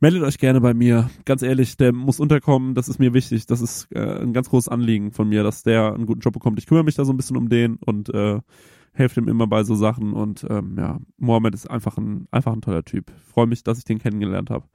[0.00, 1.10] meldet euch gerne bei mir.
[1.24, 3.46] Ganz ehrlich, der muss unterkommen, das ist mir wichtig.
[3.46, 6.58] Das ist äh, ein ganz großes Anliegen von mir, dass der einen guten Job bekommt.
[6.58, 8.40] Ich kümmere mich da so ein bisschen um den und äh,
[8.94, 10.12] helfe ihm immer bei so Sachen.
[10.12, 13.12] Und ähm, ja, Mohammed ist einfach ein, einfach ein toller Typ.
[13.26, 14.66] Freue mich, dass ich den kennengelernt habe.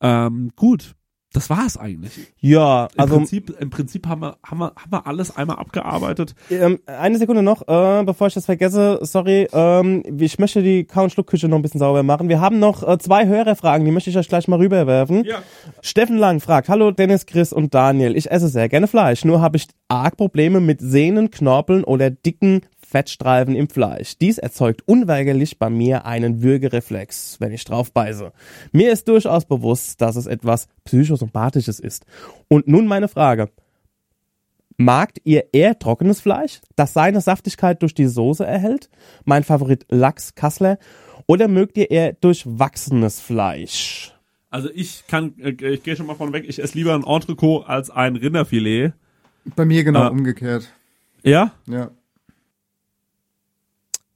[0.00, 0.94] Ähm, gut,
[1.36, 2.12] das war es eigentlich.
[2.40, 6.34] ja, Im, also Prinzip, Im Prinzip haben wir, haben, wir, haben wir alles einmal abgearbeitet.
[6.50, 11.04] Ähm, eine Sekunde noch, äh, bevor ich das vergesse, sorry, ähm, ich möchte die Kau-
[11.04, 12.30] und Schluckküche noch ein bisschen sauber machen.
[12.30, 15.24] Wir haben noch äh, zwei Hörerfragen, die möchte ich euch gleich mal rüberwerfen.
[15.24, 15.42] Ja.
[15.82, 19.58] Steffen Lang fragt, hallo Dennis, Chris und Daniel, ich esse sehr gerne Fleisch, nur habe
[19.58, 24.16] ich arg Probleme mit Sehnen, Knorpeln oder dicken Fettstreifen im Fleisch.
[24.18, 28.32] Dies erzeugt unweigerlich bei mir einen Würgereflex, wenn ich drauf beiße.
[28.72, 32.06] Mir ist durchaus bewusst, dass es etwas psychosympathisches ist.
[32.48, 33.50] Und nun meine Frage.
[34.78, 38.90] Magt ihr eher trockenes Fleisch, das seine Saftigkeit durch die Soße erhält?
[39.24, 40.78] Mein Favorit Lachs Kassler.
[41.26, 44.12] Oder mögt ihr eher durchwachsenes Fleisch?
[44.50, 47.66] Also ich kann, äh, ich gehe schon mal von weg, ich esse lieber ein Entrecot
[47.66, 48.92] als ein Rinderfilet.
[49.56, 50.08] Bei mir genau Ah.
[50.08, 50.68] umgekehrt.
[51.22, 51.52] Ja?
[51.66, 51.90] Ja.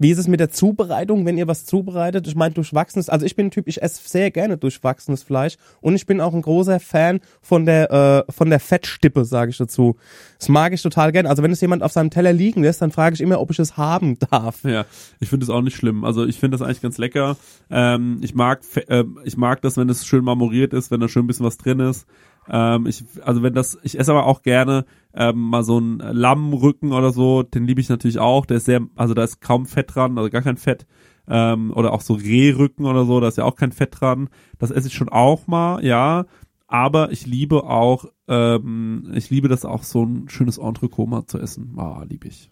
[0.01, 2.26] Wie ist es mit der Zubereitung, wenn ihr was zubereitet?
[2.26, 5.94] Ich meine, durchwachsenes, also ich bin ein Typ, ich esse sehr gerne durchwachsenes Fleisch und
[5.94, 9.96] ich bin auch ein großer Fan von der, äh, von der Fettstippe, sage ich dazu.
[10.38, 11.28] Das mag ich total gerne.
[11.28, 13.59] Also wenn es jemand auf seinem Teller liegen lässt, dann frage ich immer, ob ich
[13.59, 14.64] es haben darf.
[14.64, 14.86] Ja,
[15.20, 16.03] ich finde es auch nicht schlimm.
[16.05, 17.36] Also ich finde das eigentlich ganz lecker.
[17.68, 21.24] Ähm, ich mag, äh, ich mag das, wenn es schön marmoriert ist, wenn da schön
[21.24, 22.07] ein bisschen was drin ist.
[22.51, 24.84] Ähm, ich, also wenn das, ich esse aber auch gerne
[25.14, 28.44] ähm, mal so einen Lammrücken oder so, den liebe ich natürlich auch.
[28.44, 30.86] Der ist sehr, also da ist kaum Fett dran, also gar kein Fett.
[31.28, 34.28] Ähm, oder auch so Rehrücken oder so, da ist ja auch kein Fett dran.
[34.59, 36.26] Das esse ich schon auch mal, ja.
[36.66, 41.74] Aber ich liebe auch, ähm, ich liebe das auch so ein schönes Entrecot zu essen.
[41.76, 42.51] Ah, liebe ich.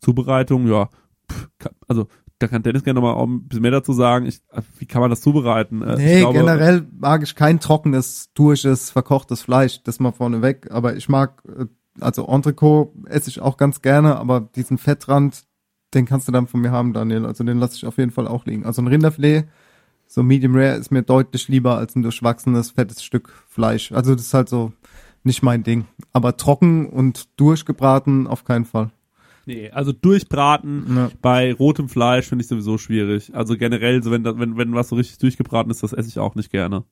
[0.00, 0.88] Zubereitung, ja,
[1.30, 1.48] pff,
[1.86, 2.08] also
[2.40, 4.24] da kann Dennis gerne noch mal auch ein bisschen mehr dazu sagen.
[4.24, 4.40] Ich,
[4.78, 5.82] wie kann man das zubereiten?
[5.82, 9.82] Äh, Nee, ich glaube, generell mag ich kein trockenes, durisches, verkochtes Fleisch.
[9.84, 10.70] Das mal vorneweg.
[10.70, 11.66] Aber ich mag, äh,
[12.00, 15.44] also Entrecot esse ich auch ganz gerne, aber diesen Fettrand,
[15.92, 17.26] den kannst du dann von mir haben, Daniel.
[17.26, 18.64] Also den lasse ich auf jeden Fall auch liegen.
[18.64, 19.44] Also ein Rinderfilet,
[20.06, 23.92] so Medium Rare, ist mir deutlich lieber als ein durchwachsenes, fettes Stück Fleisch.
[23.92, 24.72] Also das ist halt so
[25.24, 25.84] nicht mein Ding.
[26.14, 28.90] Aber trocken und durchgebraten auf keinen Fall.
[29.46, 31.10] Nee, also durchbraten Ja.
[31.22, 33.34] bei rotem Fleisch finde ich sowieso schwierig.
[33.34, 36.34] Also generell, so wenn, wenn, wenn was so richtig durchgebraten ist, das esse ich auch
[36.34, 36.84] nicht gerne.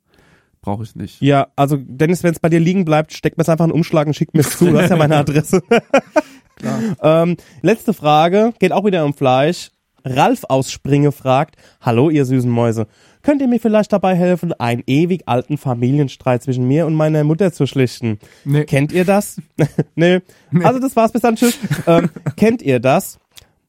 [0.60, 1.20] Brauche ich nicht.
[1.22, 3.78] Ja, also Dennis, wenn es bei dir liegen bleibt, steck mir es einfach in einen
[3.78, 4.66] Umschlag und schick mir es zu.
[4.66, 5.62] Du hast ja meine Adresse.
[7.02, 9.70] ähm, letzte Frage, geht auch wieder um Fleisch.
[10.04, 12.86] Ralf aus Springe fragt, hallo ihr süßen Mäuse,
[13.22, 17.52] könnt ihr mir vielleicht dabei helfen, einen ewig alten Familienstreit zwischen mir und meiner Mutter
[17.52, 18.18] zu schlichten?
[18.44, 18.64] Nee.
[18.64, 19.40] Kennt ihr das?
[19.94, 20.20] nee.
[20.62, 21.58] Also das war's, bis dann, tschüss.
[21.86, 23.18] ähm, kennt ihr das?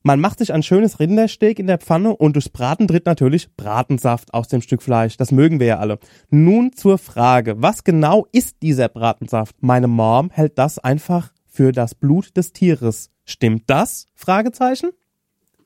[0.01, 4.33] Man macht sich ein schönes Rindersteak in der Pfanne und durchs Braten tritt natürlich Bratensaft
[4.33, 5.17] aus dem Stück Fleisch.
[5.17, 5.99] Das mögen wir ja alle.
[6.29, 9.57] Nun zur Frage, was genau ist dieser Bratensaft?
[9.59, 13.11] Meine Mom hält das einfach für das Blut des Tieres.
[13.25, 14.07] Stimmt das?
[14.15, 14.91] Fragezeichen?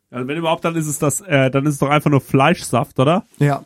[0.09, 2.99] Also wenn überhaupt, dann ist es das, äh, dann ist es doch einfach nur Fleischsaft,
[2.99, 3.25] oder?
[3.37, 3.65] Ja,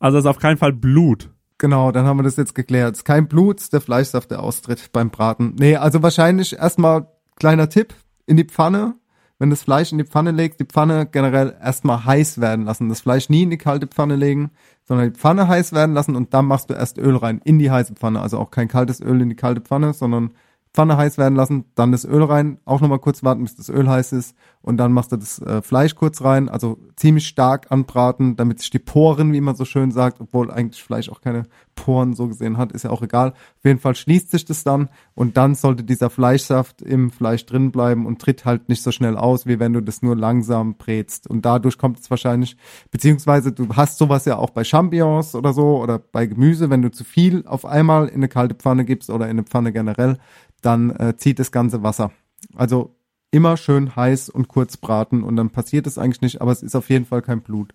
[0.00, 1.30] Also es ist auf keinen Fall Blut.
[1.58, 2.94] genau, dann haben wir das jetzt geklärt.
[2.94, 5.54] Es ist kein Blut, ist der Fleischsaft, der austritt beim Braten.
[5.58, 7.94] Nee, also wahrscheinlich erstmal kleiner Tipp
[8.26, 8.94] in die Pfanne.
[9.38, 12.88] Wenn das Fleisch in die Pfanne legt, die Pfanne generell erstmal heiß werden lassen.
[12.90, 14.50] Das Fleisch nie in die kalte Pfanne legen,
[14.84, 17.70] sondern die Pfanne heiß werden lassen und dann machst du erst Öl rein in die
[17.70, 18.20] heiße Pfanne.
[18.20, 20.32] Also auch kein kaltes Öl in die kalte Pfanne, sondern
[20.72, 23.88] Pfanne heiß werden lassen, dann das Öl rein, auch nochmal kurz warten, bis das Öl
[23.88, 28.36] heiß ist und dann machst du das äh, Fleisch kurz rein, also ziemlich stark anbraten,
[28.36, 31.44] damit sich die Poren, wie man so schön sagt, obwohl eigentlich Fleisch auch keine
[31.74, 33.30] Poren so gesehen hat, ist ja auch egal.
[33.30, 37.72] Auf jeden Fall schließt sich das dann und dann sollte dieser Fleischsaft im Fleisch drin
[37.72, 41.26] bleiben und tritt halt nicht so schnell aus, wie wenn du das nur langsam brätst.
[41.26, 42.56] Und dadurch kommt es wahrscheinlich,
[42.90, 46.90] beziehungsweise du hast sowas ja auch bei Champignons oder so oder bei Gemüse, wenn du
[46.90, 50.18] zu viel auf einmal in eine kalte Pfanne gibst oder in eine Pfanne generell,
[50.60, 52.12] dann äh, zieht das ganze Wasser.
[52.54, 52.94] Also
[53.30, 56.74] immer schön heiß und kurz braten und dann passiert es eigentlich nicht, aber es ist
[56.74, 57.74] auf jeden Fall kein Blut.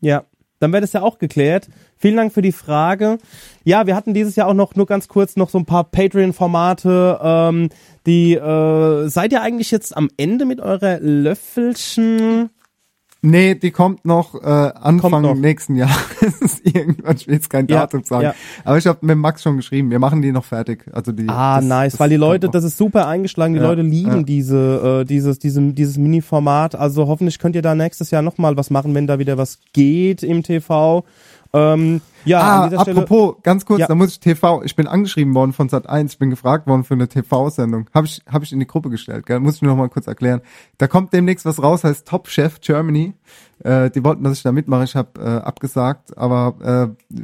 [0.00, 0.24] Ja,
[0.60, 1.68] dann wäre das ja auch geklärt.
[1.96, 3.18] Vielen Dank für die Frage.
[3.64, 7.20] Ja, wir hatten dieses Jahr auch noch nur ganz kurz noch so ein paar Patreon-Formate.
[7.22, 7.68] Ähm,
[8.06, 12.50] die äh, seid ihr eigentlich jetzt am Ende mit eurer Löffelchen?
[13.26, 15.34] Nee, die kommt noch äh, Anfang Kommt noch.
[15.34, 16.60] nächsten Jahres.
[16.62, 18.22] Irgendwann, ich will jetzt kein Ja, Datum sagen.
[18.24, 18.34] ja.
[18.64, 20.84] Aber ich habe mit Max schon geschrieben, wir machen die noch fertig.
[20.92, 23.66] Also die, Ah, das- nice, das weil die Leute, das ist super eingeschlagen, die Ja,
[23.66, 24.22] Leute lieben ja.
[24.22, 26.74] diese, äh, dieses, diesem, dieses Mini-Format.
[26.74, 30.22] Also hoffentlich könnt ihr da nächstes Jahr nochmal was machen, wenn da wieder was geht
[30.22, 31.04] im TV.
[31.54, 33.00] Ähm, ja, ah, an dieser Stelle.
[33.02, 33.86] apropos, ganz kurz, Ja.
[33.86, 36.94] da muss ich TV, ich bin angeschrieben worden von Sat1, ich bin gefragt worden für
[36.94, 37.88] eine TV-Sendung.
[37.94, 39.40] Habe ich, hab ich in die Gruppe gestellt, gell?
[39.40, 40.40] muss ich mir noch mal kurz erklären.
[40.78, 43.14] Da kommt demnächst was raus, heißt Top Chef Germany.
[43.62, 47.18] Äh, die wollten, dass ich da mitmache, ich habe äh, abgesagt, aber äh,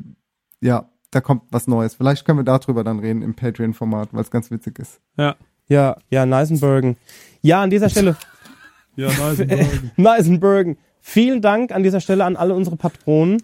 [0.61, 1.95] ja, da kommt was Neues.
[1.95, 5.01] Vielleicht können wir darüber dann reden im Patreon-Format, weil es ganz witzig ist.
[5.17, 5.35] Ja.
[5.67, 6.97] Ja, ja, Neisenbergen.
[7.43, 8.17] Ja, an dieser Stelle.
[8.97, 9.47] Ja, nice.
[9.97, 10.79] Neisenbergen.
[11.01, 13.43] Vielen Dank an dieser Stelle an alle unsere Patronen.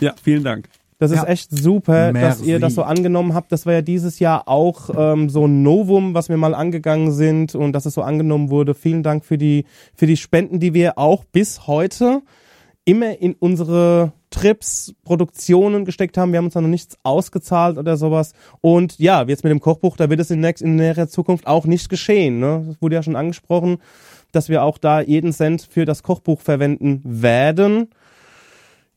[0.00, 0.68] Ja, vielen Dank.
[1.00, 1.24] Das ist Ja.
[1.28, 2.44] echt super, dass Merci.
[2.46, 3.52] ihr das so angenommen habt.
[3.52, 7.54] Das war ja dieses Jahr auch ähm, so ein Novum, was wir mal angegangen sind
[7.54, 8.74] und dass es so angenommen wurde.
[8.74, 12.22] Vielen Dank für die, für die Spenden, die wir auch bis heute
[12.84, 16.32] immer in unsere Trips, Produktionen gesteckt haben.
[16.32, 18.32] Wir haben uns da noch nichts ausgezahlt oder sowas.
[18.60, 21.64] Und ja, jetzt mit dem Kochbuch, da wird es in, nächst, in näherer Zukunft auch
[21.66, 22.40] nicht geschehen.
[22.40, 22.64] Ne?
[22.66, 23.78] Das wurde ja schon angesprochen,
[24.32, 27.88] dass wir auch da jeden Cent für das Kochbuch verwenden werden.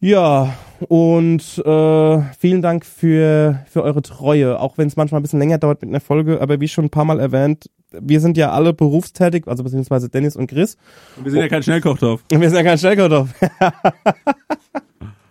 [0.04, 0.54] Ja,
[0.90, 5.60] und äh, vielen Dank für, für eure Treue, auch wenn es manchmal ein bisschen länger
[5.60, 8.74] dauert mit einer Folge, aber wie schon ein paar Mal erwähnt, wir sind ja alle
[8.74, 10.76] berufstätig, also beziehungsweise Dennis und Chris.
[11.24, 12.24] Wir sind ja kein Schnellkochtopf.
[12.32, 13.30] Und wir sind ja kein Schnellkochtopf.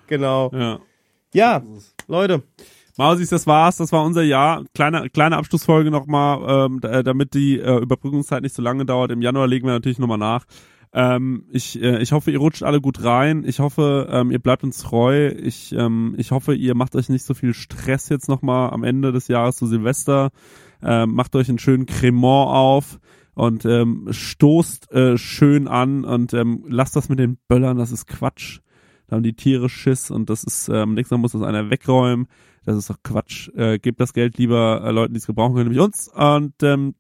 [0.07, 0.51] genau.
[0.53, 0.79] Ja.
[1.33, 1.63] Ja,
[2.07, 2.43] Leute.
[2.99, 3.79] Mausis, das war's.
[3.79, 4.63] Das war unser Jahr.
[4.75, 9.11] Kleine, kleine Abschlussfolge nochmal, ähm, da- damit die äh, Überbrückungszeit nicht so lange dauert.
[9.11, 10.45] Im Januar legen wir natürlich nochmal nach.
[10.93, 13.45] Ähm, ich, äh, ich hoffe, ihr rutscht alle gut rein.
[13.45, 15.29] Ich hoffe, ähm, ihr bleibt uns treu.
[15.29, 19.13] Ich, ähm, ich hoffe, ihr macht euch nicht so viel Stress jetzt nochmal am Ende
[19.13, 20.31] des Jahres zu Silvester.
[20.83, 22.99] Ähm, macht euch einen schönen Cremant auf
[23.35, 28.07] und ähm, stoßt äh, schön an und ähm, lasst das mit den Böllern, das ist
[28.07, 28.61] Quatsch.
[29.07, 32.27] Da haben die Tiere Schiss und das ist, ähm, nächstes Mal muss das einer wegräumen.
[32.65, 33.49] Das ist doch Quatsch.
[33.55, 36.09] Äh, gebt das Geld lieber äh, Leuten, die es gebrauchen können, nämlich uns.
[36.09, 36.95] Und ähm,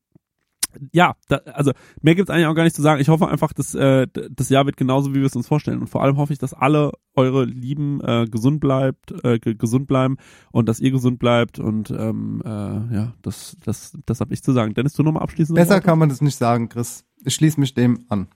[0.92, 3.00] ja, da, also mehr gibt's eigentlich auch gar nicht zu sagen.
[3.00, 5.78] Ich hoffe einfach, dass äh, das Jahr wird genauso, wie wir es uns vorstellen.
[5.80, 9.86] Und vor allem hoffe ich, dass alle eure Lieben äh, gesund bleibt, äh, ge- gesund
[9.86, 10.16] bleiben
[10.52, 11.58] und dass ihr gesund bleibt.
[11.58, 14.74] Und ähm, äh, ja, das, das, das habe ich zu sagen.
[14.74, 15.56] Dennis, du nochmal abschließend.
[15.56, 17.04] Besser kann man das nicht sagen, Chris.
[17.24, 18.28] Ich schließe mich dem an.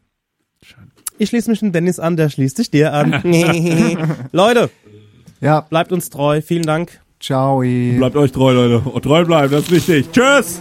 [1.19, 3.13] Ich schließe mich dem Dennis an, der schließt sich dir an.
[4.33, 4.71] Leute,
[5.41, 6.41] Ja, bleibt uns treu.
[6.43, 7.01] Vielen Dank.
[7.21, 7.61] ciao.
[7.61, 8.79] Bleibt euch treu, Leute.
[8.89, 10.11] Und treu bleiben, das ist wichtig.
[10.13, 10.61] Tschüss!